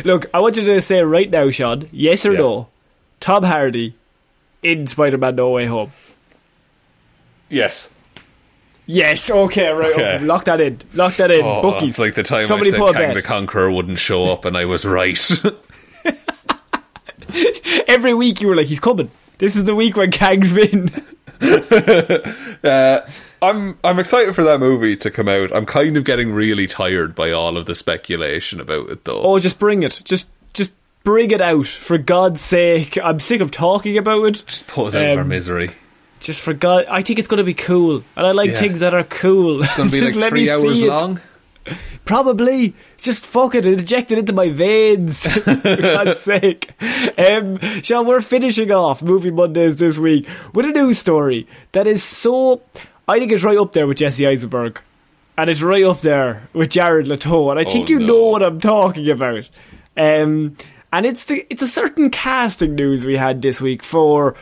[0.05, 2.38] Look, I want you to say right now, Sean, yes or Yeah.
[2.38, 2.68] no,
[3.18, 3.94] Tom Hardy
[4.62, 5.90] in Spider-Man No Way Home.
[7.48, 7.92] Yes.
[8.86, 9.92] Yes, okay, right.
[9.92, 10.14] Okay.
[10.16, 10.80] okay, Lock that in.
[10.94, 11.44] Lock that in.
[11.44, 11.90] Oh, Bookies.
[11.90, 13.22] it's like the time Somebody I said Kang the.
[13.22, 15.18] Conqueror wouldn't show up, and I was right.
[17.88, 19.10] Every week you were like, he's coming.
[19.38, 20.90] This is the week when Kang's been.
[23.42, 25.54] I'm I'm excited for that movie to come out.
[25.54, 29.22] I'm kind of getting really tired by all of the speculation about it, though.
[29.22, 30.02] Oh, just bring it.
[30.04, 30.72] Just, just
[31.04, 32.98] bring it out for God's sake.
[33.02, 34.44] I'm sick of talking about it.
[34.46, 35.70] Just put us out of our Um, misery.
[36.20, 38.56] Just for God, I think it's going to be cool, and I like Yeah.
[38.56, 39.62] things that are cool.
[39.62, 41.18] It's going to be like three hours long.
[42.04, 42.74] Probably.
[42.98, 45.26] Just fuck it, and inject it into my veins.
[45.26, 46.70] For God's sake.
[47.18, 52.02] Um, Sean, we're finishing off Movie Mondays this week with a news story that is
[52.02, 52.62] so.
[53.08, 54.80] I think it's right up there with Jesse Eisenberg.
[55.38, 57.50] And it's right up there with Jared Leto.
[57.50, 58.06] And I think Oh, you no.
[58.06, 59.48] know what I'm talking about.
[59.96, 60.56] Um,
[60.92, 64.34] and it's the it's a certain casting news we had this week for,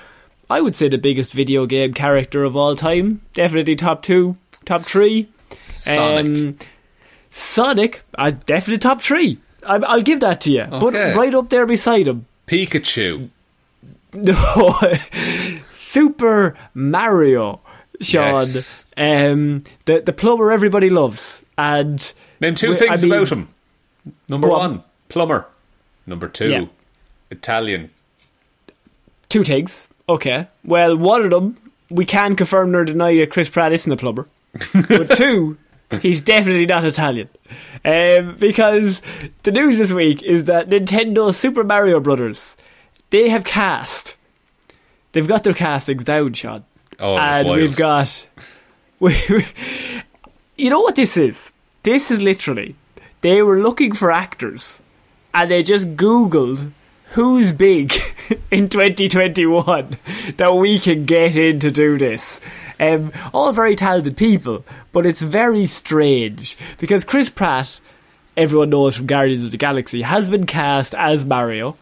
[0.50, 3.20] I would say, the biggest video game character of all time.
[3.34, 5.28] Definitely top two, top three.
[5.70, 6.26] Sonic.
[6.26, 6.58] Um,
[7.38, 9.38] Sonic, uh, definitely top three.
[9.64, 10.66] I, I'll give that to you.
[10.68, 13.28] But right up there beside him, Pikachu.
[14.12, 14.80] no,
[15.74, 17.60] Super Mario,
[18.00, 18.84] Sean, Yes.
[18.96, 23.48] um, the the plumber everybody loves, and Name two we- I things mean- about him.
[24.28, 24.70] Number Go on.
[24.70, 25.46] one, plumber.
[26.06, 26.64] Number two, Yeah.
[27.30, 27.90] Italian.
[29.28, 29.86] Two things.
[30.08, 30.46] Okay.
[30.64, 31.56] Well, one of them
[31.90, 34.26] we can confirm nor deny that Chris Pratt isn't a plumber.
[34.88, 35.58] but two,
[36.00, 37.28] he's definitely not Italian.
[37.84, 39.02] Um, because
[39.42, 42.56] the news this week is that Nintendo Super Mario Brothers
[43.10, 44.16] they have cast.
[45.12, 46.64] They've got their castings down, Sean.
[46.98, 48.26] Oh, that's and we've got.
[49.00, 49.14] We,
[50.56, 51.52] you know what this is?
[51.84, 52.74] This is literally
[53.20, 54.82] they were looking for actors,
[55.32, 56.72] and they just Googled
[57.12, 57.92] who's big
[58.50, 59.98] in 2021
[60.36, 62.40] that we can get in to do this.
[62.80, 67.80] Um, all very talented people, but it's very strange because Chris Pratt,
[68.36, 71.76] everyone knows from Guardians of the Galaxy, has been cast as Mario.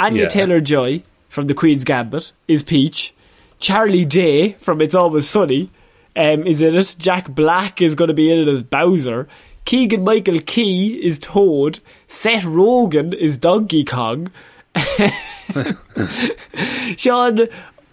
[0.00, 0.28] Anya Yeah.
[0.28, 3.14] Taylor Joy from The Queen's Gambit is Peach.
[3.58, 5.68] Charlie Day from It's Always Sunny
[6.16, 6.96] um, is in it.
[6.98, 9.28] Jack Black is going to be in it as Bowser.
[9.66, 11.78] Keegan Michael Key is Toad.
[12.08, 14.30] Seth Rogen is Donkey Kong.
[16.96, 17.48] Sean,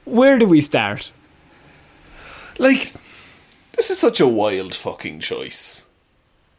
[0.06, 1.12] where do we start?
[2.58, 2.94] Like,
[3.76, 5.88] this is such a wild fucking choice.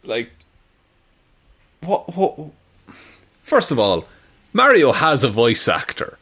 [0.04, 0.30] Like,
[1.80, 2.14] what?
[2.14, 2.38] What?
[3.42, 4.06] First of all,
[4.52, 6.18] Mario has a voice actor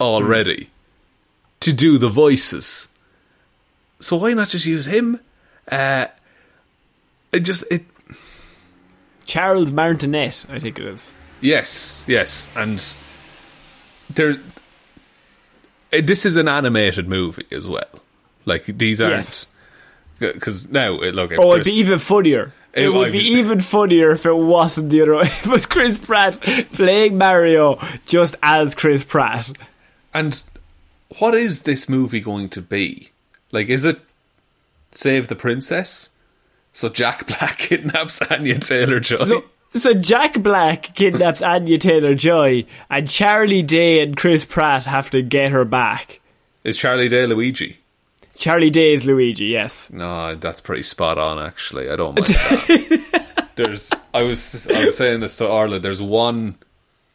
[0.00, 0.70] already
[1.60, 2.88] to do the voices.
[4.00, 5.20] So why not just use him?
[5.70, 6.06] Uh,
[7.32, 7.84] it just it.
[9.24, 11.12] Charles Martinet, I think it is.
[11.44, 12.82] Yes, yes, and
[14.08, 14.36] there.
[15.92, 17.84] eh, This is an animated movie as well.
[18.46, 19.46] Like these aren't Yes.
[20.18, 21.32] because now it look.
[21.38, 22.52] Oh, it'd be even funnier.
[22.72, 25.20] It, It would be be- even funnier if it wasn't the other.
[25.20, 26.40] If it was Chris Pratt
[26.72, 29.50] playing Mario just as Chris Pratt.
[30.12, 30.42] And
[31.18, 33.10] what is this movie going to be?
[33.52, 34.00] Like, is it
[34.92, 36.10] Save the Princess?
[36.72, 39.16] So Jack Black kidnaps Anya Taylor Joy.
[39.24, 39.44] So,
[39.74, 45.22] so Jack Black kidnaps Anya Taylor Joy, and Charlie Day and Chris Pratt have to
[45.22, 46.20] get her back.
[46.62, 47.78] is Charlie Day Luigi?
[48.36, 49.90] Charlie Day is Luigi, yes.
[49.92, 51.38] No, that's pretty spot on.
[51.38, 53.50] Actually, I don't mind that.
[53.56, 55.78] there's, I was, I was saying this to Arla.
[55.78, 56.56] There's one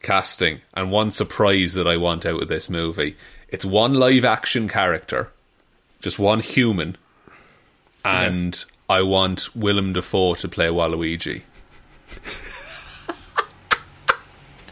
[0.01, 3.17] casting and one surprise that I want out of this movie.
[3.49, 5.31] It's one live action character,
[6.01, 6.95] just one human,
[8.05, 11.41] and I want Willem Dafoe to play Waluigi.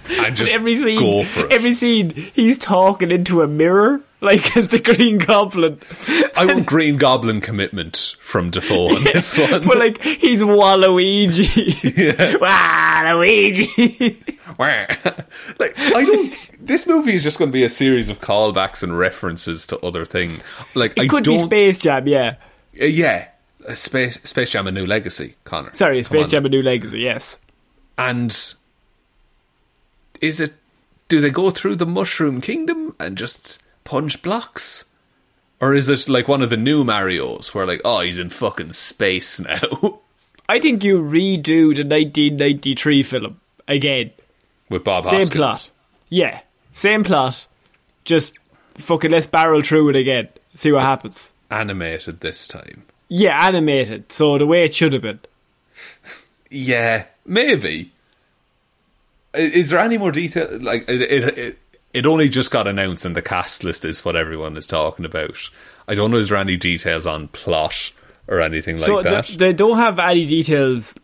[0.10, 1.52] And just Every scene, go for it.
[1.54, 5.80] every scene, he's talking into a mirror, like as the Green Goblin.
[6.36, 9.64] I want Green Goblin commitment from Dafoe on this one.
[9.66, 11.48] But like, he's Waluigi.
[12.40, 14.34] Waluigi.
[14.60, 16.34] like I don't.
[16.68, 20.06] This movie is just going to be a series of callbacks and references to other
[20.06, 20.42] things.
[20.74, 21.38] Like I It could be.
[21.38, 22.36] Space Jam, yeah.
[22.82, 23.28] uh, yeah,
[23.76, 25.74] Space Space Jam: A New Legacy, Connor.
[25.74, 26.28] Sorry, Space.
[26.30, 27.00] Jam: A New Legacy.
[27.00, 27.38] Yes.
[27.98, 28.32] And
[30.22, 30.54] is it?
[31.08, 34.86] Do they go through the Mushroom Kingdom and just punch blocks?
[35.60, 38.72] Or is it like one of the new Mario's where like, oh, he's in fucking
[38.74, 40.02] space now
[40.50, 44.12] I think you redo the 1993 film again.
[44.70, 45.36] with Bob Same Hoskins?
[45.36, 45.70] plot.
[46.10, 46.40] Yeah,
[46.74, 47.48] same plot.
[48.06, 48.34] Just
[48.78, 50.30] fucking let's barrel through it again.
[50.56, 51.32] See what happens.
[51.52, 52.84] Animated this time.
[53.10, 54.12] Yeah, animated.
[54.12, 55.20] So the way it should have been.
[56.50, 57.92] Yeah, maybe.
[59.38, 60.48] Is there any more detail?
[60.60, 61.60] Like it, it, it,
[61.94, 65.38] it only just got announced, and the cast list is what everyone is talking about.
[65.88, 66.18] I don't know.
[66.18, 67.92] Is there any details on plot
[68.28, 69.26] or anything like that?
[69.26, 70.96] th- they don't have any details.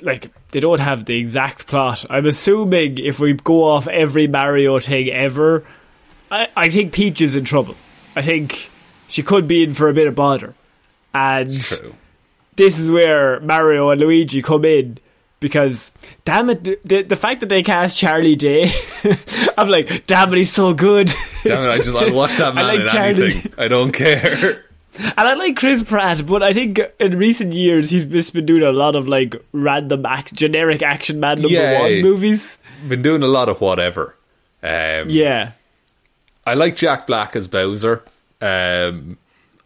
[0.00, 2.04] Like they don't have the exact plot.
[2.10, 5.64] I'm assuming if we go off every Mario thing ever,
[6.30, 7.74] I, I think Peach is in trouble.
[8.14, 8.70] I think
[9.06, 10.54] she could be in for a bit of bother.
[11.14, 11.94] And True.
[12.56, 14.98] this is where Mario and Luigi come in
[15.40, 15.90] because
[16.24, 18.72] damn it, the, the fact that they cast Charlie Day,
[19.58, 21.12] I'm like, damn it, he's so good.
[21.44, 21.68] Damn it!
[21.68, 23.22] I just I watch that man I like in Charlie.
[23.24, 23.52] anything.
[23.58, 24.64] I don't care.
[25.00, 28.64] And I like Chris Pratt, but I think in recent years he's just been doing
[28.64, 31.80] a lot of like random act, generic action man number Yeah.
[31.80, 32.58] one movies.
[32.88, 34.16] Been doing a lot of whatever.
[34.60, 35.52] Um, Yeah,
[36.44, 38.02] I like Jack Black as Bowser.
[38.42, 39.18] Um,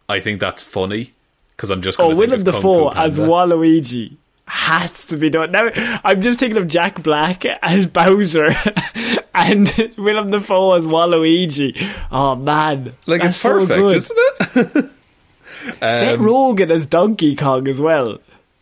[0.07, 1.12] I think that's funny
[1.57, 1.99] because I'm just.
[1.99, 4.16] Oh, Willem of Dafoe as Waluigi
[4.53, 5.51] has to be done.
[5.51, 5.71] Now,
[6.05, 8.49] I'm just thinking of Jack Black as Bowser
[9.35, 11.89] and Willem Dafoe as Waluigi.
[12.13, 14.91] Oh man, Like it's perfect, so isn't it?
[15.81, 18.19] Seth Um, Rogen as Donkey Kong as well.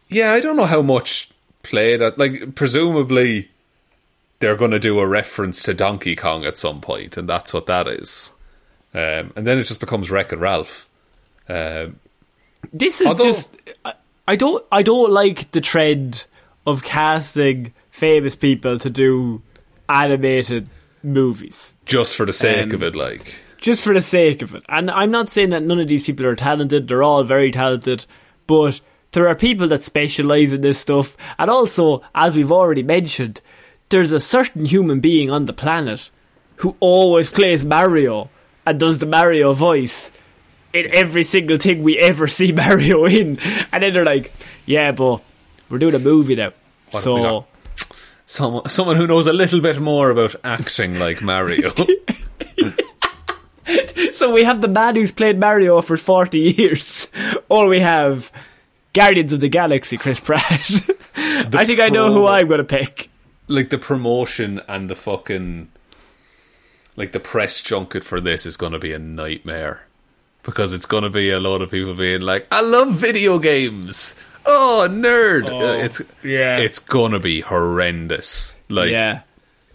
[0.08, 1.28] Yeah, I don't know how much
[1.64, 2.18] play that.
[2.18, 3.48] Like, presumably,
[4.38, 7.66] they're going to do a reference to Donkey Kong at some point, and that's what
[7.66, 8.32] that is.
[8.94, 10.88] Um, and then it just becomes Wreck-It Ralph.
[11.48, 11.98] Um,
[12.72, 13.56] This is Although- just.
[14.32, 14.64] I, don't.
[14.70, 16.26] I don't like the trend
[16.66, 19.42] of casting famous people to do
[19.88, 20.68] animated
[21.02, 21.74] movies.
[21.86, 23.34] just for the sake Um, of it, like.
[23.58, 24.62] just for the sake of it.
[24.68, 28.06] And I'm not saying that none of these people are talented, they're all very talented,
[28.46, 28.80] but
[29.12, 31.16] there are people that specialize in this stuff.
[31.38, 33.40] And also, as we've already mentioned,
[33.88, 36.10] there's a certain human being on the planet
[36.56, 38.30] who always plays Mario
[38.66, 40.12] and does the Mario voice
[40.72, 43.38] in every single thing we ever see Mario in.
[43.72, 44.32] And then they're like,
[44.66, 45.22] yeah, but
[45.68, 46.52] we're doing a movie now.
[46.90, 47.46] What so.
[48.26, 51.70] Someone, someone who knows a little bit more about acting like Mario.
[54.14, 57.08] so we have the man who's played Mario for 40 years,
[57.48, 58.30] or we have
[58.92, 60.44] Guardians of the Galaxy, Chris Pratt.
[61.16, 63.10] I think I know who I'm going to pick.
[63.48, 65.68] like the promotion and the fucking
[66.96, 69.86] like the press junket for this is going to be a nightmare
[70.42, 74.16] because it's going to be a lot of people being like, "I love video games."
[74.46, 75.48] Oh, nerd!
[75.48, 76.58] Uh, it's yeah.
[76.58, 78.54] it's going to be horrendous.
[78.68, 79.22] Like Yeah.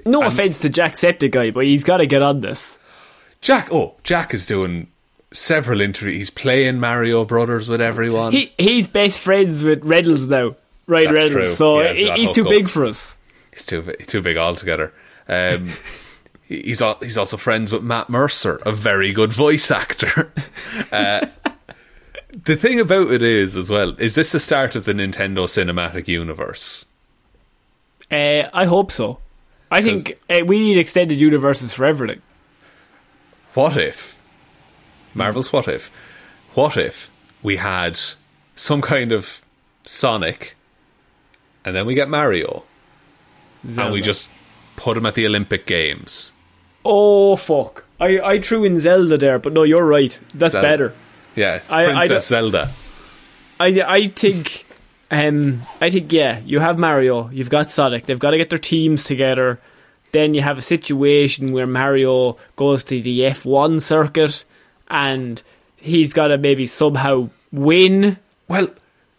[0.06, 2.78] No offense to Jack Jacksepticeye, but he's got to get on this.
[3.42, 3.70] Jack.
[3.72, 4.88] Oh, Jack is doing
[5.32, 6.16] several interviews.
[6.16, 8.32] He's playing Mario Brothers with everyone.
[8.32, 10.56] He he's best friends with Reynolds now,
[10.88, 11.34] Ryan That's Reynolds.
[11.34, 11.56] true.
[11.56, 12.58] So He he- he's too hookup.
[12.60, 13.16] big for us.
[13.54, 14.94] He's too too big altogether.
[15.28, 15.74] Um, he-
[16.48, 20.32] he's al- he's also friends with Matt Mercer, a very good voice actor.
[20.92, 21.26] Uh,
[22.44, 26.08] the thing about it is, as well, is this the start of the Nintendo Cinematic
[26.08, 26.86] Universe?
[28.12, 29.20] Uh, I hope so.
[29.72, 32.22] I think uh, we need extended universes for everything.
[33.54, 34.18] What if
[35.14, 35.90] Marvel's What if?
[36.54, 37.10] What if
[37.42, 37.98] we had
[38.56, 39.42] some kind of
[39.84, 40.56] Sonic,
[41.64, 42.64] and then we get Mario,
[43.64, 44.30] and we just
[44.76, 46.34] put him at the Olympic Games?
[46.86, 47.84] Oh fuck!
[48.00, 50.18] I I threw in Zelda there, but no, you're right.
[50.36, 50.68] That's Zelda.
[50.68, 50.94] better.
[51.36, 52.22] Yeah, I- I Princess don't-
[52.52, 52.72] Zelda.
[53.60, 54.66] I I think
[55.12, 58.60] um I think yeah, you have Mario, you've got Sonic, they've got to get their
[58.60, 59.60] teams together.
[60.12, 64.46] Then you have a situation where Mario goes to the F1 circuit
[64.90, 65.42] and
[65.76, 68.18] he's got to maybe somehow win.
[68.48, 68.70] Well,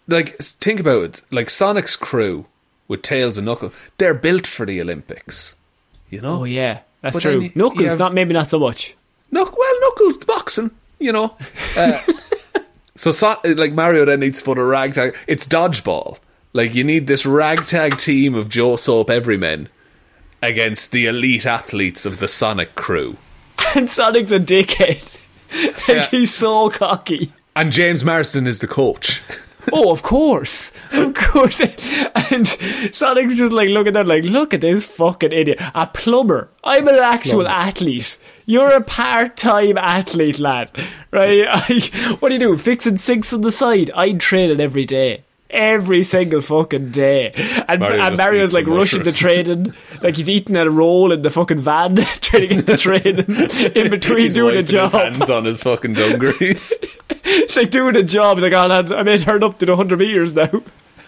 [0.08, 1.22] like think about it.
[1.30, 2.46] Like Sonic's crew
[2.88, 5.56] with Tails and Knuckles, they're built for the Olympics.
[6.08, 6.40] You know?
[6.40, 7.40] Oh yeah, that's But true.
[7.40, 8.94] you- Knuckles, have- not maybe not so much.
[9.32, 10.70] Knuck- well, Knuckles boxing.
[10.98, 11.36] You know.
[11.76, 11.98] Uh,
[12.96, 15.16] so, so, like Mario then needs to put a ragtag.
[15.26, 16.18] It's dodgeball.
[16.52, 19.68] Like you need this ragtag team of Joe Soap everymen
[20.42, 23.16] against the elite athletes of the Sonic crew.
[23.74, 25.16] And Sonic's a dickhead.
[25.88, 26.06] like Yeah.
[26.10, 27.32] he's so cocky.
[27.54, 29.22] And James Marsden is the coach.
[29.72, 30.72] Oh, of course.
[30.92, 31.60] Of course.
[32.30, 32.48] And
[32.92, 35.60] Sonic's just like looking at like, look at this fucking idiot.
[35.74, 36.48] A plumber.
[36.64, 38.18] I'm an actual athlete.
[38.46, 40.70] You're a part-time athlete, lad.
[41.12, 41.46] Right?
[41.48, 42.56] I, what do you do?
[42.56, 43.90] Fixing sinks on the side?
[43.94, 45.24] I'm training every day.
[45.48, 47.32] Every single fucking day.
[47.68, 49.18] And, Mario and Mario's like rushing the mushrooms.
[49.18, 49.74] training.
[50.02, 53.90] Like he's eating a roll in the fucking van, trying to get the train in
[53.90, 54.92] between He's doing a wiping his job.
[54.92, 56.74] hands on his fucking dungarees.
[57.28, 58.36] It's like doing a job.
[58.36, 60.48] He's like, oh, lad, I may turn up to the 100 metres now.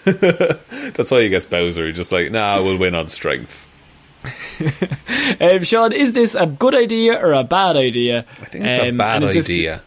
[0.04, 1.86] That's why he gets Bowser.
[1.86, 3.66] He's just like, nah, we'll win on strength.
[5.40, 8.24] Um, Sean, is this a good idea or a bad idea?
[8.40, 9.82] I think it's a Um, bad and is this- idea.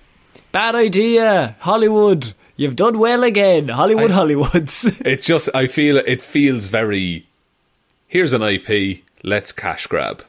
[0.53, 1.55] Bad idea.
[1.59, 2.33] Hollywood.
[2.61, 3.69] You've done well again.
[3.69, 5.01] Hollywood, I- Hollywoods.
[5.05, 7.25] It just, I feel it feels very.
[8.07, 9.01] Here's an IP.
[9.23, 10.23] Let's cash grab.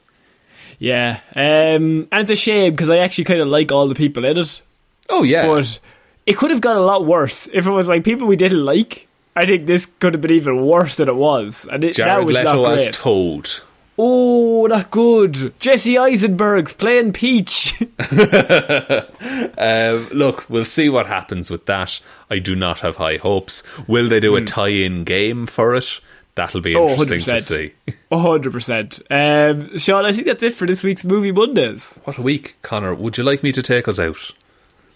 [0.79, 1.21] yeah.
[1.37, 4.39] Um, and it's a shame because I actually kind of like all the people in
[4.39, 4.63] it.
[5.11, 5.79] Oh yeah, But
[6.25, 9.09] it could have got a lot worse if it was like people we didn't like.
[9.37, 11.67] I think this could have been even worse than it was.
[11.71, 12.97] And it, that Jared was Leto not as.
[12.97, 13.51] Toad.
[14.05, 15.53] Oh, not good.
[15.61, 17.75] Jesse Eisenberg's playing Peach.
[19.59, 22.01] Um, look, we'll see what happens with that.
[22.31, 23.63] I do not have high hopes.
[23.87, 26.01] Will they do a tie-in game for it?
[26.35, 26.79] That'll be Hmm.
[26.79, 27.41] Oh, interesting to 100%.
[27.43, 27.73] see.
[28.11, 29.01] A hundred percent.
[29.11, 32.01] Um, Sean, I think that's it for this week's movie Mondays.
[32.05, 32.95] What a week, Connor.
[32.95, 34.31] Would you like me to take us out?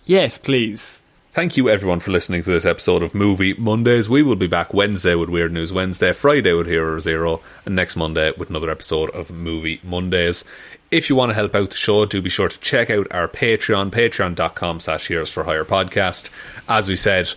[0.07, 0.96] Yes, please.
[1.37, 4.09] Thank you everyone for listening to this episode of Movie Mondays.
[4.09, 7.95] We will be back Wednesday with Weird News Wednesday, Friday with Hero Zero, and next
[7.95, 10.45] Monday with another episode of Movie Mondays.
[10.91, 13.29] If you want to help out the show, do be sure to check out our
[13.29, 16.31] Patreon, patreon.com slash Heroes for Hire podcast.
[16.71, 17.29] As we said,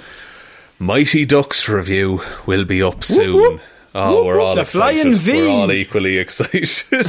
[0.79, 3.35] Mighty Ducks review will be up soon.
[3.35, 3.61] whoop.
[3.93, 5.01] Oh, Whoop, we're all excited.
[5.01, 5.33] flying V.
[5.33, 7.05] We're all equally excited.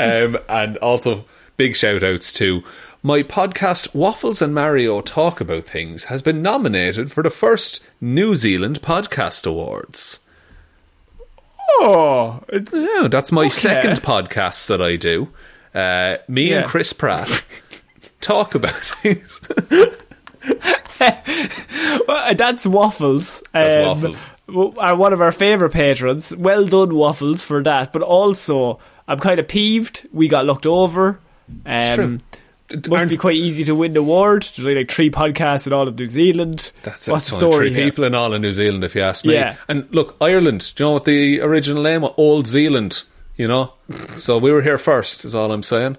[0.00, 2.64] um, and also, big shout outs to
[3.02, 8.34] my podcast, Waffles and Mario Talk About Things, has been nominated for the first New
[8.34, 10.20] Zealand Podcast Awards.
[11.80, 13.50] Oh, Yeah, that's my Okay.
[13.50, 15.28] second podcast that I do.
[15.74, 16.60] Uh, me Yeah.
[16.60, 17.44] and Chris Pratt
[18.20, 19.40] talk about things.
[22.08, 23.42] well, that's Waffles.
[23.52, 24.34] That's Um, Waffles.
[24.78, 26.34] Are one of our favourite patrons.
[26.34, 27.92] Well done, Waffles, for that.
[27.92, 30.08] But also, I'm kind of peeved.
[30.12, 31.20] We got looked over.
[31.64, 32.20] Um,
[32.68, 32.80] true.
[32.88, 34.42] Must be quite easy to win the award.
[34.42, 36.72] There's only like three podcasts in all of New Zealand.
[36.82, 37.12] That's it.
[37.12, 39.34] What's the story Three people in all in New Zealand, if you ask me.
[39.34, 39.56] Yeah.
[39.68, 40.72] And look, Ireland.
[40.76, 42.12] Do you know what the original name was?
[42.16, 43.02] Old Zealand.
[43.36, 43.72] You know,
[44.16, 45.24] so we were here first.
[45.24, 45.96] Is all I'm saying.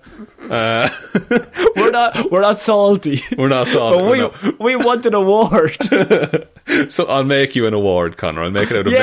[0.50, 0.90] Uh,
[1.78, 2.30] We're not.
[2.30, 3.24] We're not salty.
[3.38, 4.04] we're not salty.
[4.04, 5.78] we not- we want an award.
[6.90, 8.44] So I'll make you an award, Connor.
[8.44, 9.00] I'll make it out of a Yay.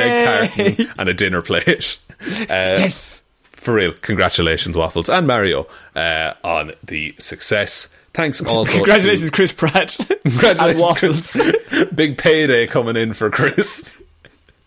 [0.76, 1.96] big carton and a dinner plate.
[2.22, 3.24] Uh, yes.
[3.66, 7.88] For real, congratulations, Waffles and Mario, uh, on the success.
[8.14, 8.74] Thanks also.
[8.74, 9.96] Congratulations, Chris Pratt.
[10.22, 11.32] congratulations, Waffles.
[11.32, 11.84] Chris.
[11.92, 14.00] Big payday coming in for Chris.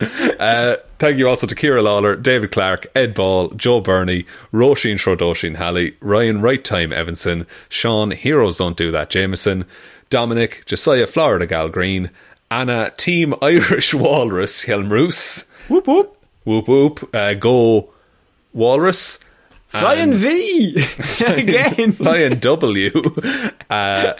[0.02, 5.56] Uh, thank you also to Kira Lawler, David Clark, Ed Ball, Joe Burney, Roisin Shrodoshin
[5.56, 9.64] Halley, Ryan Right Time Evanson, Sean Heroes Don't Do That Jameson,
[10.10, 12.10] Dominic, Josiah Florida Gal Green,
[12.50, 16.18] Anna Team Irish Walrus Helmroos, whoop whoop.
[16.44, 17.94] Whoop Whoop, uh, Go
[18.52, 19.18] Walrus,
[19.68, 20.76] Flying V
[21.26, 21.92] again.
[21.92, 22.90] Flying W.
[23.70, 24.14] Uh,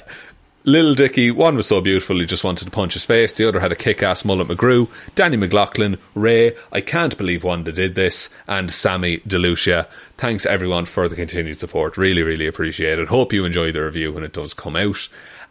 [0.62, 3.32] Little Dicky, one was so beautiful he just wanted to punch his face.
[3.32, 4.88] The other had a kick-ass mullet McGrew.
[5.16, 9.88] Danny McLaughlin, Ray, I can't believe Wanda did this, and Sammy DeLucia.
[10.18, 11.96] Thanks everyone for the continued support.
[11.96, 13.08] Really, really appreciate it.
[13.08, 15.08] Hope you enjoy the review when it does come out.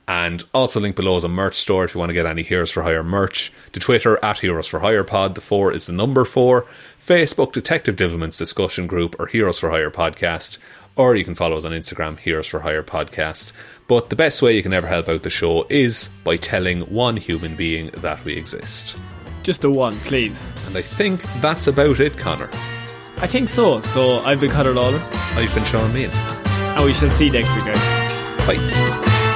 [0.10, 2.72] And also link below is a merch store if you want to get any Heroes
[2.72, 3.54] for Hire merch.
[3.74, 6.66] To Twitter at Heroes for Hire Pod, the four is the number four.
[7.00, 10.58] Facebook Detective Divilment's discussion group or Heroes for Hire podcast.
[10.96, 13.52] Or you can follow us on Instagram, Heroes for Hire podcast.
[13.88, 17.16] But the best way you can ever help out the show is by telling one
[17.16, 18.98] human being that we exist.
[19.44, 20.56] Just the one, please.
[20.66, 22.50] And I think that's about it, Connor.
[23.18, 23.80] I think so.
[23.82, 26.10] So I've been Connor Lawler, I've been Sean Mean.
[26.10, 28.48] and we shall see you next week, guys.
[28.48, 29.19] Bye.